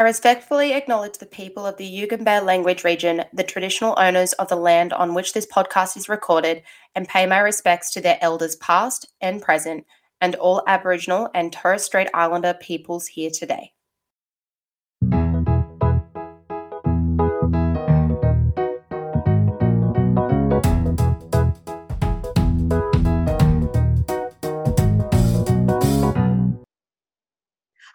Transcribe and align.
I 0.00 0.04
respectfully 0.04 0.74
acknowledge 0.74 1.18
the 1.18 1.26
people 1.26 1.66
of 1.66 1.76
the 1.76 1.84
Yugambeh 1.84 2.44
language 2.44 2.84
region, 2.84 3.24
the 3.32 3.42
traditional 3.42 3.96
owners 3.98 4.32
of 4.34 4.48
the 4.48 4.54
land 4.54 4.92
on 4.92 5.12
which 5.12 5.32
this 5.32 5.44
podcast 5.44 5.96
is 5.96 6.08
recorded, 6.08 6.62
and 6.94 7.08
pay 7.08 7.26
my 7.26 7.40
respects 7.40 7.92
to 7.94 8.00
their 8.00 8.16
elders 8.20 8.54
past 8.56 9.08
and 9.20 9.42
present, 9.42 9.84
and 10.20 10.36
all 10.36 10.62
Aboriginal 10.68 11.28
and 11.34 11.52
Torres 11.52 11.82
Strait 11.82 12.08
Islander 12.14 12.54
peoples 12.54 13.08
here 13.08 13.30
today. 13.30 13.72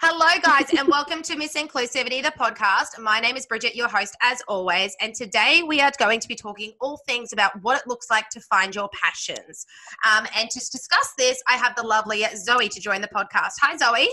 Hello, 0.05 0.27
guys, 0.43 0.65
and 0.77 0.89
welcome 0.89 1.21
to 1.21 1.37
Miss 1.37 1.53
Inclusivity, 1.53 2.21
the 2.21 2.33
podcast. 2.37 2.99
My 2.99 3.21
name 3.21 3.37
is 3.37 3.45
Bridget, 3.45 3.73
your 3.73 3.87
host, 3.87 4.17
as 4.21 4.41
always. 4.49 4.97
And 4.99 5.15
today 5.15 5.63
we 5.65 5.79
are 5.79 5.93
going 5.97 6.19
to 6.19 6.27
be 6.27 6.35
talking 6.35 6.73
all 6.81 6.99
things 7.07 7.31
about 7.31 7.53
what 7.61 7.79
it 7.79 7.87
looks 7.87 8.09
like 8.09 8.27
to 8.31 8.41
find 8.41 8.75
your 8.75 8.89
passions. 9.01 9.65
Um, 10.05 10.27
and 10.35 10.49
to 10.49 10.59
discuss 10.59 11.13
this, 11.17 11.41
I 11.47 11.53
have 11.53 11.77
the 11.77 11.83
lovely 11.83 12.25
Zoe 12.35 12.67
to 12.67 12.81
join 12.81 12.99
the 12.99 13.07
podcast. 13.07 13.53
Hi, 13.61 13.77
Zoe. 13.77 14.09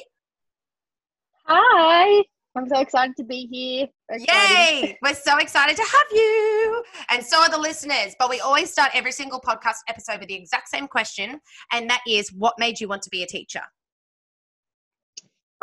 Hi. 1.46 2.22
I'm 2.56 2.68
so 2.68 2.78
excited 2.78 3.16
to 3.16 3.24
be 3.24 3.48
here. 3.50 3.88
Yay! 4.16 4.96
We're 5.02 5.14
so 5.14 5.38
excited 5.38 5.76
to 5.76 5.82
have 5.82 6.06
you. 6.12 6.84
And 7.10 7.24
so 7.24 7.40
are 7.40 7.50
the 7.50 7.58
listeners. 7.58 8.14
But 8.16 8.30
we 8.30 8.38
always 8.38 8.70
start 8.70 8.92
every 8.94 9.10
single 9.10 9.40
podcast 9.40 9.78
episode 9.88 10.20
with 10.20 10.28
the 10.28 10.36
exact 10.36 10.68
same 10.68 10.86
question, 10.86 11.40
and 11.72 11.90
that 11.90 12.02
is 12.06 12.32
what 12.32 12.54
made 12.60 12.78
you 12.78 12.86
want 12.86 13.02
to 13.02 13.10
be 13.10 13.24
a 13.24 13.26
teacher? 13.26 13.62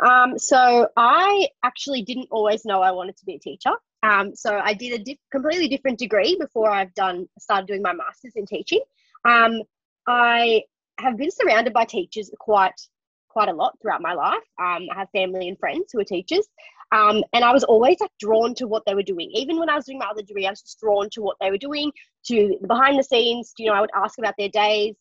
Um, 0.04 0.38
so 0.38 0.88
I 0.96 1.48
actually 1.64 2.02
didn't 2.02 2.28
always 2.30 2.64
know 2.64 2.82
I 2.82 2.90
wanted 2.90 3.16
to 3.16 3.24
be 3.24 3.34
a 3.34 3.38
teacher. 3.38 3.72
Um, 4.02 4.34
so 4.34 4.58
I 4.62 4.74
did 4.74 5.00
a 5.00 5.02
diff- 5.02 5.18
completely 5.32 5.68
different 5.68 5.98
degree 5.98 6.36
before 6.38 6.70
I've 6.70 6.94
done 6.94 7.28
started 7.38 7.66
doing 7.66 7.82
my 7.82 7.92
masters 7.92 8.32
in 8.36 8.46
teaching. 8.46 8.80
Um, 9.24 9.62
I 10.06 10.62
have 11.00 11.16
been 11.16 11.30
surrounded 11.30 11.72
by 11.72 11.84
teachers 11.84 12.30
quite 12.38 12.80
quite 13.28 13.48
a 13.48 13.52
lot 13.52 13.76
throughout 13.80 14.00
my 14.00 14.14
life. 14.14 14.42
Um, 14.60 14.86
I 14.90 14.98
have 14.98 15.08
family 15.10 15.48
and 15.48 15.58
friends 15.58 15.90
who 15.92 16.00
are 16.00 16.04
teachers, 16.04 16.46
um, 16.92 17.22
and 17.32 17.44
I 17.44 17.52
was 17.52 17.64
always 17.64 18.00
like 18.00 18.10
drawn 18.20 18.54
to 18.54 18.66
what 18.66 18.84
they 18.86 18.94
were 18.94 19.02
doing. 19.02 19.30
Even 19.34 19.58
when 19.58 19.68
I 19.68 19.74
was 19.74 19.84
doing 19.84 19.98
my 19.98 20.06
other 20.06 20.22
degree, 20.22 20.46
I 20.46 20.50
was 20.50 20.62
just 20.62 20.80
drawn 20.80 21.10
to 21.10 21.22
what 21.22 21.36
they 21.40 21.50
were 21.50 21.58
doing, 21.58 21.92
to 22.26 22.56
the 22.60 22.66
behind 22.66 22.98
the 22.98 23.02
scenes. 23.02 23.52
You 23.58 23.66
know, 23.66 23.74
I 23.74 23.80
would 23.80 23.90
ask 23.94 24.18
about 24.18 24.34
their 24.38 24.48
days. 24.48 24.94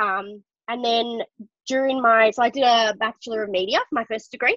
Um, 0.00 0.42
and 0.68 0.84
then 0.84 1.22
during 1.66 2.00
my, 2.00 2.30
so 2.30 2.42
I 2.42 2.50
did 2.50 2.62
a 2.62 2.94
Bachelor 2.98 3.44
of 3.44 3.50
Media 3.50 3.78
for 3.78 3.94
my 3.94 4.04
first 4.04 4.30
degree. 4.30 4.56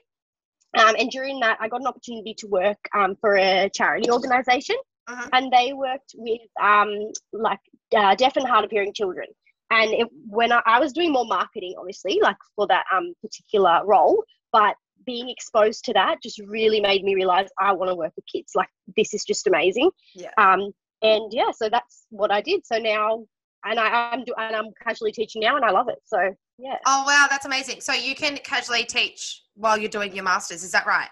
Um, 0.77 0.95
and 0.97 1.09
during 1.09 1.39
that, 1.41 1.57
I 1.59 1.67
got 1.67 1.81
an 1.81 1.87
opportunity 1.87 2.33
to 2.39 2.47
work 2.47 2.77
um, 2.95 3.15
for 3.19 3.37
a 3.37 3.69
charity 3.73 4.09
organization. 4.09 4.77
Uh-huh. 5.07 5.27
And 5.33 5.51
they 5.51 5.73
worked 5.73 6.15
with 6.15 6.41
um, 6.61 7.11
like 7.33 7.59
uh, 7.95 8.15
deaf 8.15 8.37
and 8.37 8.47
hard 8.47 8.63
of 8.63 8.71
hearing 8.71 8.93
children. 8.93 9.27
And 9.69 9.93
it, 9.93 10.07
when 10.27 10.51
I, 10.51 10.61
I, 10.65 10.79
was 10.79 10.93
doing 10.93 11.11
more 11.11 11.25
marketing, 11.25 11.75
obviously, 11.77 12.19
like 12.21 12.37
for 12.55 12.67
that 12.67 12.85
um, 12.93 13.13
particular 13.21 13.81
role, 13.85 14.23
but 14.51 14.75
being 15.05 15.29
exposed 15.29 15.85
to 15.85 15.93
that 15.93 16.21
just 16.21 16.39
really 16.39 16.79
made 16.79 17.03
me 17.03 17.15
realize 17.15 17.47
I 17.59 17.71
want 17.73 17.89
to 17.89 17.95
work 17.95 18.13
with 18.15 18.25
kids. 18.31 18.51
Like 18.53 18.69
this 18.95 19.13
is 19.13 19.23
just 19.23 19.47
amazing. 19.47 19.89
Yeah. 20.13 20.31
Um, 20.37 20.71
and 21.01 21.33
yeah, 21.33 21.51
so 21.55 21.69
that's 21.69 22.05
what 22.09 22.31
I 22.31 22.41
did. 22.41 22.65
So 22.65 22.77
now 22.77 23.25
and 23.65 23.79
I, 23.79 24.13
am 24.13 24.23
and 24.37 24.55
I'm 24.55 24.71
casually 24.83 25.11
teaching 25.11 25.41
now, 25.41 25.55
and 25.55 25.65
I 25.65 25.71
love 25.71 25.87
it. 25.89 25.99
So 26.05 26.17
yeah. 26.57 26.77
Oh 26.85 27.03
wow, 27.05 27.27
that's 27.29 27.45
amazing! 27.45 27.81
So 27.81 27.93
you 27.93 28.15
can 28.15 28.37
casually 28.37 28.83
teach 28.83 29.43
while 29.55 29.77
you're 29.77 29.89
doing 29.89 30.13
your 30.13 30.23
masters, 30.23 30.63
is 30.63 30.71
that 30.71 30.85
right? 30.85 31.09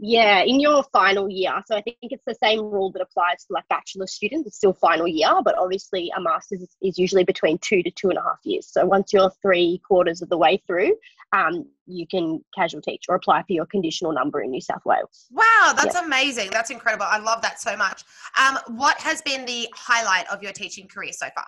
Yeah, 0.00 0.40
in 0.40 0.58
your 0.58 0.82
final 0.92 1.28
year. 1.28 1.62
So 1.66 1.76
I 1.76 1.82
think 1.82 1.96
it's 2.02 2.24
the 2.26 2.34
same 2.42 2.60
rule 2.60 2.90
that 2.92 3.02
applies 3.02 3.44
to 3.46 3.52
like 3.52 3.66
bachelor 3.68 4.08
students. 4.08 4.46
It's 4.48 4.56
still 4.56 4.72
final 4.72 5.06
year, 5.06 5.30
but 5.44 5.56
obviously 5.56 6.10
a 6.16 6.20
master's 6.20 6.66
is, 6.82 6.98
usually 6.98 7.24
between 7.24 7.58
two 7.58 7.82
to 7.82 7.90
two 7.90 8.08
and 8.08 8.18
a 8.18 8.22
half 8.22 8.40
years. 8.42 8.66
So 8.66 8.84
once 8.84 9.12
you're 9.12 9.30
three 9.40 9.80
quarters 9.86 10.20
of 10.20 10.28
the 10.28 10.36
way 10.36 10.60
through, 10.66 10.96
um, 11.32 11.66
you 11.86 12.06
can 12.06 12.44
casual 12.56 12.82
teach 12.82 13.04
or 13.08 13.14
apply 13.14 13.42
for 13.42 13.52
your 13.52 13.66
conditional 13.66 14.12
number 14.12 14.40
in 14.40 14.50
New 14.50 14.60
South 14.60 14.84
Wales. 14.84 15.26
Wow, 15.30 15.74
that's 15.76 15.96
amazing. 15.96 16.50
That's 16.50 16.70
incredible. 16.70 17.06
I 17.08 17.18
love 17.18 17.42
that 17.42 17.60
so 17.60 17.76
much. 17.76 18.04
Um, 18.38 18.58
what 18.76 18.98
has 18.98 19.22
been 19.22 19.44
the 19.44 19.68
highlight 19.74 20.30
of 20.30 20.42
your 20.42 20.52
teaching 20.52 20.88
career 20.88 21.12
so 21.12 21.26
far? 21.34 21.46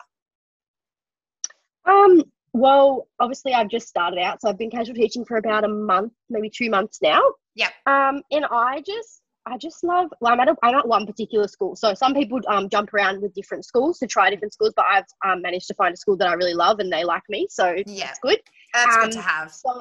Um, 1.86 2.22
well, 2.56 3.06
obviously, 3.20 3.52
I've 3.52 3.68
just 3.68 3.86
started 3.86 4.18
out, 4.18 4.40
so 4.40 4.48
I've 4.48 4.56
been 4.56 4.70
casual 4.70 4.94
teaching 4.94 5.26
for 5.26 5.36
about 5.36 5.64
a 5.64 5.68
month, 5.68 6.14
maybe 6.30 6.48
two 6.48 6.70
months 6.70 6.98
now. 7.02 7.20
Yeah. 7.54 7.68
Um, 7.86 8.22
and 8.30 8.46
I 8.50 8.82
just, 8.86 9.20
I 9.44 9.58
just 9.58 9.84
love. 9.84 10.08
Well, 10.22 10.32
I'm 10.32 10.40
at, 10.40 10.48
a, 10.48 10.56
I'm 10.62 10.74
at 10.74 10.88
one 10.88 11.06
particular 11.06 11.48
school, 11.48 11.76
so 11.76 11.92
some 11.92 12.14
people 12.14 12.40
um 12.48 12.70
jump 12.70 12.94
around 12.94 13.20
with 13.20 13.34
different 13.34 13.66
schools 13.66 13.98
to 13.98 14.06
try 14.06 14.30
different 14.30 14.54
schools, 14.54 14.72
but 14.74 14.86
I've 14.90 15.04
um, 15.24 15.42
managed 15.42 15.68
to 15.68 15.74
find 15.74 15.92
a 15.92 15.96
school 15.98 16.16
that 16.16 16.28
I 16.28 16.32
really 16.32 16.54
love 16.54 16.78
and 16.78 16.90
they 16.90 17.04
like 17.04 17.22
me, 17.28 17.46
so 17.50 17.74
yeah, 17.86 18.08
it's 18.08 18.18
good. 18.20 18.40
That's 18.72 18.96
um, 18.96 19.02
good 19.02 19.12
to 19.12 19.20
have. 19.20 19.52
So 19.52 19.78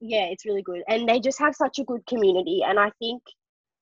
yeah, 0.00 0.24
it's 0.30 0.46
really 0.46 0.62
good, 0.62 0.82
and 0.88 1.06
they 1.06 1.20
just 1.20 1.38
have 1.38 1.54
such 1.54 1.78
a 1.78 1.84
good 1.84 2.06
community, 2.06 2.62
and 2.66 2.80
I 2.80 2.90
think 2.98 3.22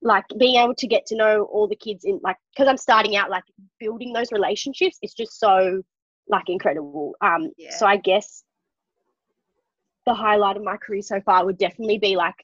like 0.01 0.25
being 0.37 0.61
able 0.61 0.75
to 0.75 0.87
get 0.87 1.05
to 1.07 1.15
know 1.15 1.43
all 1.51 1.67
the 1.67 1.75
kids 1.75 2.03
in 2.03 2.19
like 2.23 2.35
because 2.53 2.67
I'm 2.67 2.77
starting 2.77 3.15
out, 3.15 3.29
like 3.29 3.45
building 3.79 4.11
those 4.11 4.33
relationships, 4.33 4.97
it's 5.01 5.13
just 5.13 5.39
so 5.39 5.81
like 6.29 6.49
incredible. 6.49 7.15
Um, 7.21 7.51
yeah. 7.57 7.75
so 7.75 7.85
I 7.85 7.97
guess 7.97 8.43
the 10.05 10.13
highlight 10.13 10.57
of 10.57 10.63
my 10.63 10.77
career 10.77 11.01
so 11.01 11.21
far 11.21 11.45
would 11.45 11.57
definitely 11.57 11.97
be 11.97 12.15
like 12.15 12.35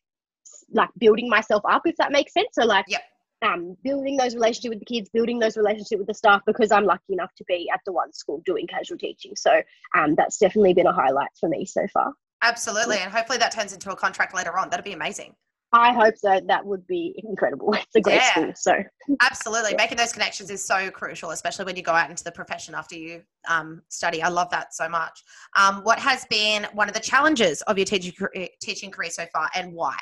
like 0.71 0.89
building 0.97 1.29
myself 1.29 1.63
up, 1.69 1.83
if 1.85 1.95
that 1.97 2.11
makes 2.11 2.33
sense. 2.33 2.49
So 2.53 2.65
like, 2.65 2.85
yep. 2.87 3.01
um, 3.41 3.77
building 3.83 4.17
those 4.17 4.35
relationships 4.35 4.69
with 4.69 4.79
the 4.79 4.85
kids, 4.85 5.09
building 5.09 5.39
those 5.39 5.57
relationships 5.57 5.97
with 5.97 6.07
the 6.07 6.13
staff, 6.13 6.41
because 6.45 6.71
I'm 6.71 6.85
lucky 6.85 7.13
enough 7.13 7.33
to 7.37 7.43
be 7.45 7.69
at 7.73 7.79
the 7.85 7.91
one 7.91 8.11
school 8.13 8.41
doing 8.45 8.67
casual 8.67 8.97
teaching. 8.97 9.33
So 9.35 9.61
um, 9.97 10.15
that's 10.15 10.37
definitely 10.37 10.73
been 10.73 10.87
a 10.87 10.93
highlight 10.93 11.29
for 11.39 11.49
me 11.49 11.65
so 11.65 11.85
far. 11.93 12.13
Absolutely, 12.41 12.97
and 12.97 13.11
hopefully 13.11 13.37
that 13.37 13.51
turns 13.51 13.71
into 13.71 13.91
a 13.91 13.95
contract 13.95 14.35
later 14.35 14.57
on. 14.57 14.69
That'd 14.69 14.83
be 14.83 14.93
amazing. 14.93 15.33
I 15.73 15.91
hope 15.91 16.15
so. 16.17 16.39
That 16.47 16.63
would 16.63 16.85
be 16.85 17.19
incredible. 17.27 17.73
It's 17.83 17.95
a 17.95 18.01
great 18.01 18.15
yeah, 18.15 18.31
school. 18.31 18.51
So 18.55 18.73
absolutely, 19.21 19.71
yeah. 19.71 19.77
making 19.77 19.97
those 19.97 20.13
connections 20.13 20.49
is 20.49 20.63
so 20.63 20.89
crucial, 20.91 21.31
especially 21.31 21.65
when 21.65 21.75
you 21.75 21.81
go 21.81 21.91
out 21.91 22.09
into 22.09 22.23
the 22.23 22.31
profession 22.31 22.75
after 22.75 22.95
you 22.95 23.23
um, 23.47 23.81
study. 23.89 24.21
I 24.21 24.29
love 24.29 24.49
that 24.51 24.73
so 24.73 24.87
much. 24.87 25.23
Um, 25.55 25.83
what 25.83 25.99
has 25.99 26.25
been 26.29 26.67
one 26.73 26.87
of 26.87 26.93
the 26.93 26.99
challenges 26.99 27.61
of 27.63 27.77
your 27.77 27.85
teaching 27.85 28.13
teaching 28.61 28.91
career 28.91 29.09
so 29.09 29.25
far, 29.33 29.49
and 29.55 29.73
why? 29.73 29.97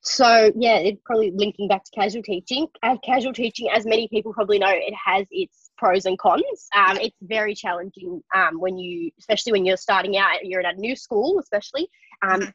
So 0.00 0.50
yeah, 0.56 0.76
it 0.76 1.02
probably 1.04 1.30
linking 1.34 1.68
back 1.68 1.84
to 1.84 1.90
casual 1.94 2.22
teaching. 2.22 2.66
As 2.82 2.98
casual 3.04 3.32
teaching, 3.32 3.68
as 3.74 3.86
many 3.86 4.08
people 4.08 4.32
probably 4.32 4.58
know, 4.58 4.70
it 4.70 4.94
has 4.94 5.26
its 5.30 5.70
pros 5.76 6.06
and 6.06 6.18
cons. 6.18 6.68
Um, 6.74 6.98
it's 6.98 7.16
very 7.22 7.54
challenging 7.54 8.22
um, 8.34 8.60
when 8.60 8.76
you, 8.78 9.10
especially 9.18 9.52
when 9.52 9.64
you're 9.64 9.76
starting 9.76 10.16
out, 10.16 10.44
you're 10.44 10.60
in 10.60 10.66
a 10.66 10.74
new 10.74 10.96
school, 10.96 11.38
especially. 11.40 11.88
Um, 12.22 12.40
mm-hmm 12.40 12.50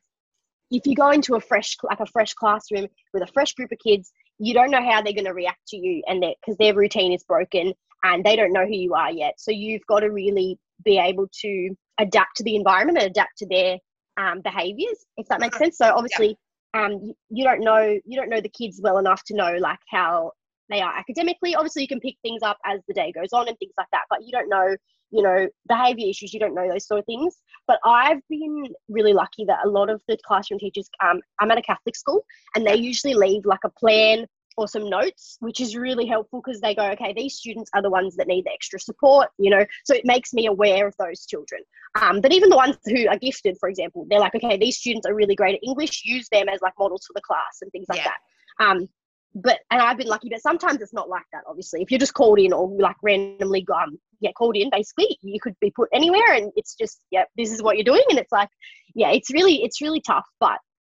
if 0.71 0.85
you 0.85 0.95
go 0.95 1.09
into 1.11 1.35
a 1.35 1.39
fresh 1.39 1.75
like 1.83 1.99
a 1.99 2.05
fresh 2.05 2.33
classroom 2.33 2.87
with 3.13 3.23
a 3.23 3.31
fresh 3.33 3.53
group 3.53 3.71
of 3.71 3.79
kids 3.79 4.11
you 4.39 4.53
don't 4.53 4.71
know 4.71 4.83
how 4.83 5.01
they're 5.01 5.13
going 5.13 5.25
to 5.25 5.33
react 5.33 5.67
to 5.67 5.77
you 5.77 6.01
and 6.07 6.23
that 6.23 6.35
because 6.41 6.57
their 6.57 6.73
routine 6.73 7.11
is 7.11 7.23
broken 7.23 7.73
and 8.03 8.23
they 8.23 8.35
don't 8.35 8.53
know 8.53 8.65
who 8.65 8.75
you 8.75 8.93
are 8.93 9.11
yet. 9.11 9.33
So 9.37 9.51
you've 9.51 9.85
got 9.87 9.99
to 9.99 10.07
really 10.07 10.57
be 10.83 10.97
able 10.97 11.27
to 11.41 11.75
adapt 11.99 12.37
to 12.37 12.43
the 12.43 12.55
environment 12.55 12.97
and 12.97 13.07
adapt 13.07 13.37
to 13.39 13.47
their 13.47 13.77
um, 14.17 14.41
behaviors 14.41 15.05
if 15.17 15.27
that 15.27 15.41
makes 15.41 15.57
sense. 15.57 15.77
So 15.77 15.93
obviously 15.93 16.37
yeah. 16.73 16.85
um, 16.85 16.93
you, 17.03 17.13
you 17.29 17.43
don't 17.43 17.61
know 17.61 17.99
you 18.05 18.17
don't 18.17 18.29
know 18.29 18.41
the 18.41 18.49
kids 18.49 18.79
well 18.81 18.97
enough 18.97 19.23
to 19.25 19.35
know 19.35 19.57
like 19.59 19.79
how 19.89 20.31
they 20.69 20.81
are 20.81 20.97
academically. 20.97 21.55
Obviously 21.55 21.81
you 21.81 21.87
can 21.87 21.99
pick 21.99 22.15
things 22.21 22.41
up 22.41 22.57
as 22.65 22.79
the 22.87 22.93
day 22.93 23.11
goes 23.11 23.33
on 23.33 23.47
and 23.49 23.57
things 23.59 23.73
like 23.77 23.87
that 23.91 24.03
but 24.09 24.19
you 24.23 24.31
don't 24.31 24.49
know 24.49 24.75
you 25.11 25.21
know, 25.21 25.47
behavior 25.67 26.07
issues, 26.07 26.33
you 26.33 26.39
don't 26.39 26.55
know 26.55 26.69
those 26.69 26.87
sort 26.87 26.99
of 26.99 27.05
things. 27.05 27.37
But 27.67 27.79
I've 27.85 28.21
been 28.29 28.65
really 28.87 29.13
lucky 29.13 29.45
that 29.45 29.59
a 29.65 29.69
lot 29.69 29.89
of 29.89 30.01
the 30.07 30.17
classroom 30.25 30.59
teachers, 30.59 30.89
um, 31.03 31.21
I'm 31.39 31.51
at 31.51 31.57
a 31.57 31.61
Catholic 31.61 31.95
school, 31.95 32.25
and 32.55 32.65
they 32.65 32.75
usually 32.75 33.13
leave 33.13 33.45
like 33.45 33.63
a 33.63 33.69
plan 33.69 34.25
or 34.57 34.67
some 34.67 34.89
notes, 34.89 35.37
which 35.39 35.61
is 35.61 35.75
really 35.75 36.05
helpful 36.05 36.41
because 36.43 36.59
they 36.59 36.75
go, 36.75 36.85
okay, 36.91 37.13
these 37.15 37.35
students 37.35 37.69
are 37.73 37.81
the 37.81 37.89
ones 37.89 38.15
that 38.17 38.27
need 38.27 38.45
the 38.45 38.51
extra 38.51 38.79
support, 38.79 39.29
you 39.37 39.49
know, 39.49 39.65
so 39.85 39.95
it 39.95 40.05
makes 40.05 40.33
me 40.33 40.47
aware 40.47 40.85
of 40.85 40.93
those 40.99 41.25
children. 41.25 41.61
Um, 41.99 42.19
but 42.19 42.33
even 42.33 42.49
the 42.49 42.57
ones 42.57 42.75
who 42.85 43.07
are 43.07 43.17
gifted, 43.17 43.57
for 43.57 43.69
example, 43.69 44.05
they're 44.09 44.19
like, 44.19 44.35
okay, 44.35 44.57
these 44.57 44.77
students 44.77 45.07
are 45.07 45.15
really 45.15 45.35
great 45.35 45.55
at 45.55 45.63
English, 45.63 46.01
use 46.03 46.27
them 46.29 46.49
as 46.49 46.59
like 46.61 46.73
models 46.77 47.05
for 47.05 47.13
the 47.15 47.21
class 47.21 47.59
and 47.61 47.71
things 47.71 47.85
like 47.87 47.99
yeah. 47.99 48.09
that. 48.09 48.65
Um, 48.65 48.89
but 49.35 49.59
and 49.69 49.81
I've 49.81 49.97
been 49.97 50.07
lucky, 50.07 50.29
but 50.29 50.41
sometimes 50.41 50.81
it's 50.81 50.93
not 50.93 51.09
like 51.09 51.25
that. 51.33 51.43
Obviously, 51.47 51.81
if 51.81 51.91
you're 51.91 51.99
just 51.99 52.13
called 52.13 52.39
in 52.39 52.53
or 52.53 52.69
like 52.79 52.95
randomly 53.03 53.65
um 53.73 53.99
yeah 54.19 54.31
called 54.31 54.55
in, 54.55 54.69
basically 54.69 55.17
you 55.21 55.39
could 55.39 55.55
be 55.59 55.71
put 55.71 55.89
anywhere, 55.93 56.33
and 56.33 56.51
it's 56.55 56.75
just 56.75 56.99
yeah 57.11 57.25
this 57.37 57.51
is 57.51 57.61
what 57.61 57.77
you're 57.77 57.83
doing, 57.83 58.03
and 58.09 58.19
it's 58.19 58.31
like 58.31 58.49
yeah 58.95 59.11
it's 59.11 59.31
really 59.31 59.63
it's 59.63 59.81
really 59.81 60.01
tough, 60.01 60.25
but 60.39 60.57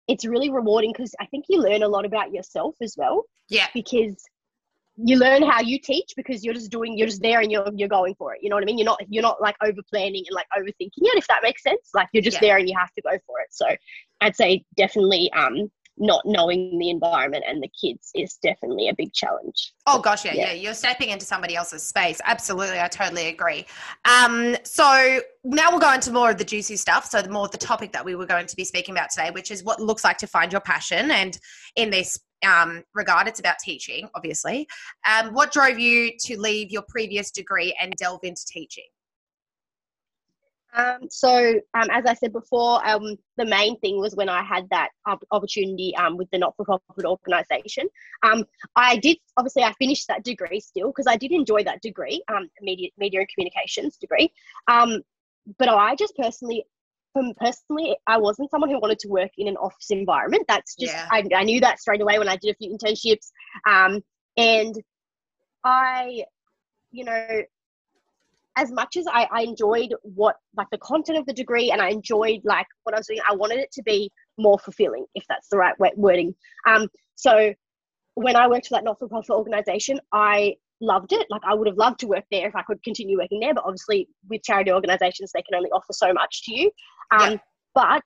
it's 0.07 0.25
really 0.25 0.49
rewarding 0.49 0.91
because 0.91 1.13
I 1.19 1.25
think 1.27 1.45
you 1.49 1.61
learn 1.61 1.83
a 1.83 1.87
lot 1.87 2.05
about 2.05 2.33
yourself 2.33 2.75
as 2.81 2.95
well. 2.97 3.23
Yeah, 3.49 3.67
because 3.73 4.15
you 5.01 5.17
learn 5.17 5.41
how 5.41 5.61
you 5.61 5.79
teach 5.79 6.11
because 6.17 6.43
you're 6.43 6.53
just 6.53 6.71
doing 6.71 6.97
you're 6.97 7.07
just 7.07 7.21
there 7.21 7.39
and 7.39 7.51
you're 7.51 7.69
you're 7.75 7.87
going 7.87 8.13
for 8.15 8.33
it. 8.33 8.39
You 8.43 8.49
know 8.49 8.57
what 8.57 8.63
I 8.63 8.65
mean? 8.65 8.77
You're 8.77 8.85
not 8.85 8.99
you're 9.09 9.23
not 9.23 9.41
like 9.41 9.55
over 9.63 9.79
planning 9.89 10.23
and 10.27 10.35
like 10.35 10.47
overthinking 10.57 10.91
it 10.97 11.17
if 11.17 11.27
that 11.27 11.41
makes 11.41 11.63
sense. 11.63 11.89
Like 11.93 12.09
you're 12.11 12.23
just 12.23 12.35
yeah. 12.35 12.49
there 12.49 12.57
and 12.57 12.67
you 12.67 12.77
have 12.77 12.93
to 12.93 13.01
go 13.01 13.17
for 13.25 13.39
it. 13.39 13.47
So 13.49 13.65
I'd 14.21 14.35
say 14.35 14.65
definitely 14.75 15.31
um 15.33 15.71
not 15.99 16.25
knowing 16.25 16.79
the 16.79 16.89
environment 16.89 17.43
and 17.47 17.61
the 17.61 17.69
kids 17.69 18.09
is 18.15 18.35
definitely 18.41 18.87
a 18.89 18.93
big 18.95 19.13
challenge. 19.13 19.73
Oh 19.85 19.99
gosh, 19.99 20.25
yeah, 20.25 20.33
yeah, 20.33 20.45
yeah. 20.47 20.53
You're 20.53 20.73
stepping 20.73 21.09
into 21.09 21.25
somebody 21.25 21.55
else's 21.55 21.83
space. 21.83 22.19
Absolutely, 22.25 22.79
I 22.79 22.87
totally 22.87 23.27
agree. 23.27 23.65
Um, 24.05 24.55
so 24.63 25.19
now 25.43 25.69
we'll 25.69 25.79
go 25.79 25.93
into 25.93 26.11
more 26.11 26.31
of 26.31 26.37
the 26.37 26.45
juicy 26.45 26.77
stuff. 26.77 27.05
So 27.05 27.21
the 27.21 27.29
more 27.29 27.45
of 27.45 27.51
the 27.51 27.57
topic 27.57 27.91
that 27.91 28.03
we 28.03 28.15
were 28.15 28.25
going 28.25 28.47
to 28.47 28.55
be 28.55 28.63
speaking 28.63 28.95
about 28.95 29.09
today, 29.09 29.31
which 29.31 29.51
is 29.51 29.63
what 29.63 29.81
looks 29.81 30.03
like 30.03 30.17
to 30.19 30.27
find 30.27 30.51
your 30.51 30.61
passion. 30.61 31.11
And 31.11 31.37
in 31.75 31.89
this 31.89 32.17
um, 32.45 32.83
regard, 32.93 33.27
it's 33.27 33.39
about 33.39 33.59
teaching, 33.59 34.07
obviously. 34.15 34.67
Um, 35.09 35.33
what 35.33 35.51
drove 35.51 35.79
you 35.79 36.11
to 36.21 36.39
leave 36.39 36.71
your 36.71 36.83
previous 36.87 37.31
degree 37.31 37.75
and 37.81 37.93
delve 37.97 38.21
into 38.23 38.45
teaching? 38.45 38.85
Um, 40.75 41.09
so, 41.09 41.59
um, 41.73 41.87
as 41.91 42.05
I 42.05 42.13
said 42.13 42.31
before, 42.31 42.87
um, 42.87 43.15
the 43.37 43.45
main 43.45 43.79
thing 43.79 43.99
was 43.99 44.15
when 44.15 44.29
I 44.29 44.43
had 44.43 44.69
that 44.69 44.89
opportunity 45.31 45.95
um, 45.95 46.17
with 46.17 46.29
the 46.31 46.37
not-for-profit 46.37 47.05
organisation. 47.05 47.87
Um, 48.23 48.45
I 48.75 48.97
did 48.97 49.17
obviously 49.37 49.63
I 49.63 49.73
finished 49.73 50.07
that 50.07 50.23
degree 50.23 50.59
still 50.59 50.89
because 50.89 51.07
I 51.07 51.17
did 51.17 51.31
enjoy 51.31 51.63
that 51.63 51.81
degree, 51.81 52.23
um, 52.31 52.49
media, 52.61 52.89
media 52.97 53.21
and 53.21 53.29
communications 53.29 53.97
degree. 53.97 54.31
but 54.67 55.67
I 55.67 55.95
just 55.95 56.15
personally, 56.15 56.65
personally, 57.37 57.97
I 58.05 58.17
wasn't 58.17 58.51
someone 58.51 58.69
who 58.69 58.79
wanted 58.79 58.99
to 58.99 59.07
work 59.07 59.31
in 59.37 59.47
an 59.47 59.57
office 59.57 59.89
environment. 59.89 60.45
That's 60.47 60.75
just 60.75 60.93
yeah. 60.93 61.07
I, 61.11 61.23
I, 61.35 61.43
knew 61.43 61.59
that 61.61 61.79
straight 61.79 62.01
away 62.01 62.19
when 62.19 62.29
I 62.29 62.35
did 62.35 62.51
a 62.51 62.55
few 62.55 62.77
internships, 62.77 63.31
and 64.37 64.75
I, 65.63 66.23
you 66.91 67.03
know, 67.03 67.43
as 68.59 68.71
much 68.71 68.97
as 68.97 69.05
I, 69.07 69.25
I 69.31 69.41
enjoyed 69.43 69.93
what 70.03 70.35
like 70.57 70.67
the 70.71 70.77
content 70.79 71.17
of 71.17 71.25
the 71.25 71.33
degree 71.33 71.71
and 71.71 71.81
I 71.81 71.89
enjoyed 71.89 72.41
like 72.43 72.67
what 72.83 72.93
I 72.93 72.99
was 72.99 73.07
doing, 73.07 73.19
I 73.29 73.33
wanted 73.35 73.59
it 73.59 73.71
to 73.73 73.83
be 73.83 74.11
more 74.37 74.59
fulfilling, 74.59 75.05
if 75.15 75.23
that's 75.29 75.47
the 75.49 75.57
right 75.57 75.75
wording. 75.95 76.35
Um, 76.67 76.89
so 77.15 77.53
when 78.15 78.35
I 78.35 78.47
worked 78.47 78.67
for 78.67 78.75
that 78.75 78.83
not-for-profit 78.83 79.29
organization, 79.29 79.99
I 80.11 80.55
loved 80.81 81.13
it. 81.13 81.25
Like 81.29 81.41
I 81.45 81.53
would 81.53 81.67
have 81.67 81.77
loved 81.77 81.99
to 82.01 82.07
work 82.07 82.25
there 82.31 82.47
if 82.47 82.55
I 82.55 82.63
could 82.63 82.83
continue 82.83 83.17
working 83.17 83.39
there, 83.39 83.53
but 83.53 83.63
obviously 83.65 84.09
with 84.29 84.43
charity 84.43 84.71
organizations, 84.71 85.31
they 85.33 85.41
can 85.41 85.55
only 85.55 85.71
offer 85.71 85.93
so 85.93 86.11
much 86.11 86.43
to 86.43 86.53
you. 86.53 86.71
Um, 87.17 87.31
yeah. 87.31 87.37
But 87.75 88.03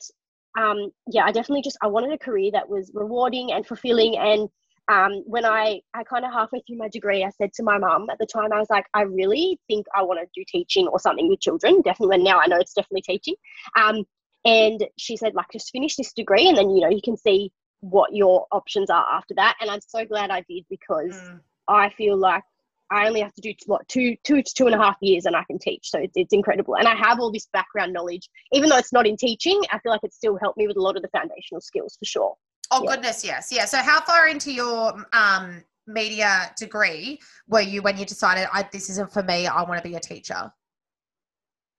um, 0.62 0.92
yeah, 1.12 1.24
I 1.26 1.32
definitely 1.32 1.64
just 1.64 1.78
I 1.82 1.88
wanted 1.88 2.14
a 2.14 2.18
career 2.18 2.52
that 2.54 2.70
was 2.70 2.92
rewarding 2.94 3.54
and 3.54 3.66
fulfilling 3.66 4.18
and 4.18 4.50
um, 4.90 5.24
when 5.26 5.46
I, 5.46 5.82
I 5.94 6.04
kind 6.04 6.26
of 6.26 6.34
halfway 6.34 6.62
through 6.66 6.78
my 6.78 6.90
degree, 6.90 7.24
I 7.24 7.30
said 7.30 7.54
to 7.54 7.64
my 7.64 7.78
mum 7.78 8.08
at 8.12 8.18
the 8.20 8.26
time, 8.26 8.52
I 8.52 8.60
was 8.60 8.70
like, 8.70 8.86
I 8.94 9.02
really 9.04 9.60
think 9.68 9.86
I 9.96 10.04
want 10.04 10.20
to 10.20 10.28
do 10.36 10.44
teaching 10.48 10.88
or 10.88 11.00
something 11.00 11.30
with 11.30 11.40
children. 11.40 11.82
Definitely, 11.82 12.20
now 12.20 12.40
I 12.40 12.48
know 12.48 12.58
it's 12.58 12.74
definitely 12.74 13.04
teaching. 13.04 13.36
Um, 13.78 14.04
and 14.46 14.86
she 14.98 15.16
said, 15.16 15.36
like, 15.36 15.46
just 15.54 15.72
finish 15.72 15.96
this 15.96 16.12
degree 16.14 16.48
and 16.48 16.58
then, 16.58 16.70
you 16.70 16.82
know, 16.82 16.90
you 16.90 17.02
can 17.04 17.16
see 17.16 17.52
what 17.80 18.14
your 18.14 18.46
options 18.52 18.90
are 18.90 19.06
after 19.14 19.34
that. 19.36 19.56
And 19.62 19.70
I'm 19.70 19.82
so 19.82 20.06
glad 20.06 20.32
I 20.32 20.44
did 20.50 20.66
because 20.70 21.16
mm. 21.16 21.40
I 21.68 21.90
feel 21.90 22.18
like 22.18 22.44
I 22.92 23.08
only 23.08 23.22
have 23.22 23.34
to 23.34 23.42
do 23.42 23.54
what 23.66 23.88
two, 23.88 24.16
two 24.24 24.44
to 24.44 24.54
two 24.54 24.66
and 24.66 24.76
a 24.76 24.78
half 24.78 24.98
years 25.02 25.26
and 25.26 25.36
I 25.36 25.44
can 25.46 25.60
teach. 25.60 25.90
So 25.90 26.00
it's, 26.00 26.14
it's 26.16 26.34
incredible. 26.34 26.76
And 26.76 26.88
I 26.88 26.96
have 26.96 27.20
all 27.20 27.32
this 27.32 27.48
background 27.54 27.94
knowledge, 27.94 28.30
even 28.52 28.70
though 28.70 28.78
it's 28.78 28.94
not 28.94 29.08
in 29.08 29.16
teaching, 29.16 29.62
I 29.72 29.80
feel 29.80 29.92
like 29.92 30.04
it 30.04 30.14
still 30.14 30.38
helped 30.38 30.58
me 30.58 30.68
with 30.68 30.78
a 30.78 30.82
lot 30.82 30.98
of 30.98 31.02
the 31.02 31.10
foundational 31.10 31.62
skills 31.62 31.96
for 31.98 32.06
sure. 32.06 32.36
Oh 32.72 32.84
yeah. 32.84 32.96
goodness, 32.96 33.24
yes, 33.24 33.50
yeah. 33.52 33.66
So 33.66 33.78
how 33.78 34.02
far 34.02 34.28
into 34.28 34.52
your 34.52 35.06
um, 35.14 35.64
media 35.88 36.52
degree 36.58 37.20
were 37.48 37.62
you 37.62 37.82
when 37.82 37.98
you 37.98 38.06
decided 38.06 38.48
I, 38.54 38.68
this 38.72 38.90
isn't 38.90 39.12
for 39.12 39.24
me? 39.24 39.48
I 39.48 39.64
want 39.64 39.82
to 39.84 39.88
be 39.88 39.96
a 39.96 40.00
teacher. 40.00 40.52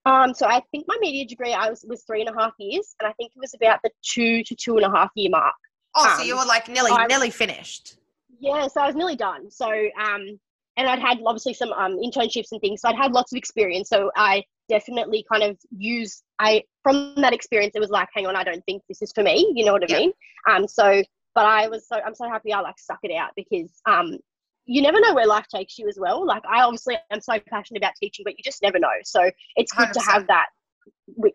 Um, 0.06 0.34
so 0.34 0.46
I 0.46 0.60
think 0.70 0.84
my 0.86 0.96
media 1.00 1.26
degree 1.26 1.54
I 1.54 1.70
was 1.70 1.84
was 1.88 2.02
three 2.02 2.20
and 2.20 2.34
a 2.34 2.38
half 2.38 2.52
years, 2.58 2.94
and 3.00 3.08
I 3.08 3.12
think 3.14 3.32
it 3.34 3.40
was 3.40 3.54
about 3.54 3.80
the 3.82 3.90
two 4.02 4.42
to 4.44 4.54
two 4.54 4.76
and 4.76 4.84
a 4.84 4.90
half 4.90 5.10
year 5.14 5.30
mark. 5.30 5.54
Oh, 5.96 6.08
um, 6.08 6.18
so 6.18 6.24
you 6.24 6.36
were 6.36 6.44
like 6.44 6.68
nearly 6.68 6.90
I, 6.90 7.06
nearly 7.06 7.30
finished. 7.30 7.96
Yeah, 8.38 8.66
so 8.68 8.82
I 8.82 8.86
was 8.86 8.94
nearly 8.94 9.16
done. 9.16 9.50
So 9.50 9.68
um, 9.70 10.38
and 10.76 10.88
I'd 10.88 10.98
had 10.98 11.18
obviously 11.24 11.54
some 11.54 11.72
um 11.72 11.96
internships 11.96 12.52
and 12.52 12.60
things, 12.60 12.82
so 12.82 12.88
I'd 12.88 12.96
had 12.96 13.12
lots 13.12 13.32
of 13.32 13.38
experience. 13.38 13.88
So 13.88 14.10
I 14.16 14.44
definitely 14.68 15.24
kind 15.30 15.42
of 15.42 15.58
use 15.70 16.22
I 16.38 16.62
from 16.82 17.14
that 17.16 17.32
experience 17.32 17.74
it 17.74 17.80
was 17.80 17.90
like 17.90 18.08
hang 18.14 18.26
on 18.26 18.36
I 18.36 18.44
don't 18.44 18.64
think 18.64 18.82
this 18.88 19.02
is 19.02 19.12
for 19.14 19.22
me 19.22 19.52
you 19.54 19.64
know 19.64 19.72
what 19.72 19.82
I 19.82 19.86
yeah. 19.88 19.98
mean 19.98 20.12
um 20.50 20.66
so 20.66 21.02
but 21.34 21.46
I 21.46 21.68
was 21.68 21.86
so 21.88 22.00
I'm 22.04 22.14
so 22.14 22.28
happy 22.28 22.52
I 22.52 22.60
like 22.60 22.78
stuck 22.78 23.00
it 23.02 23.14
out 23.14 23.30
because 23.36 23.80
um 23.86 24.18
you 24.66 24.80
never 24.80 24.98
know 25.00 25.14
where 25.14 25.26
life 25.26 25.46
takes 25.54 25.78
you 25.78 25.88
as 25.88 25.98
well 26.00 26.26
like 26.26 26.42
I 26.50 26.62
obviously 26.62 26.96
am 27.10 27.20
so 27.20 27.38
passionate 27.48 27.80
about 27.80 27.92
teaching 28.00 28.24
but 28.24 28.34
you 28.38 28.44
just 28.44 28.62
never 28.62 28.78
know 28.78 28.88
so 29.04 29.30
it's 29.56 29.72
good 29.72 29.88
100%. 29.88 29.92
to 29.92 30.00
have 30.00 30.26
that 30.28 30.46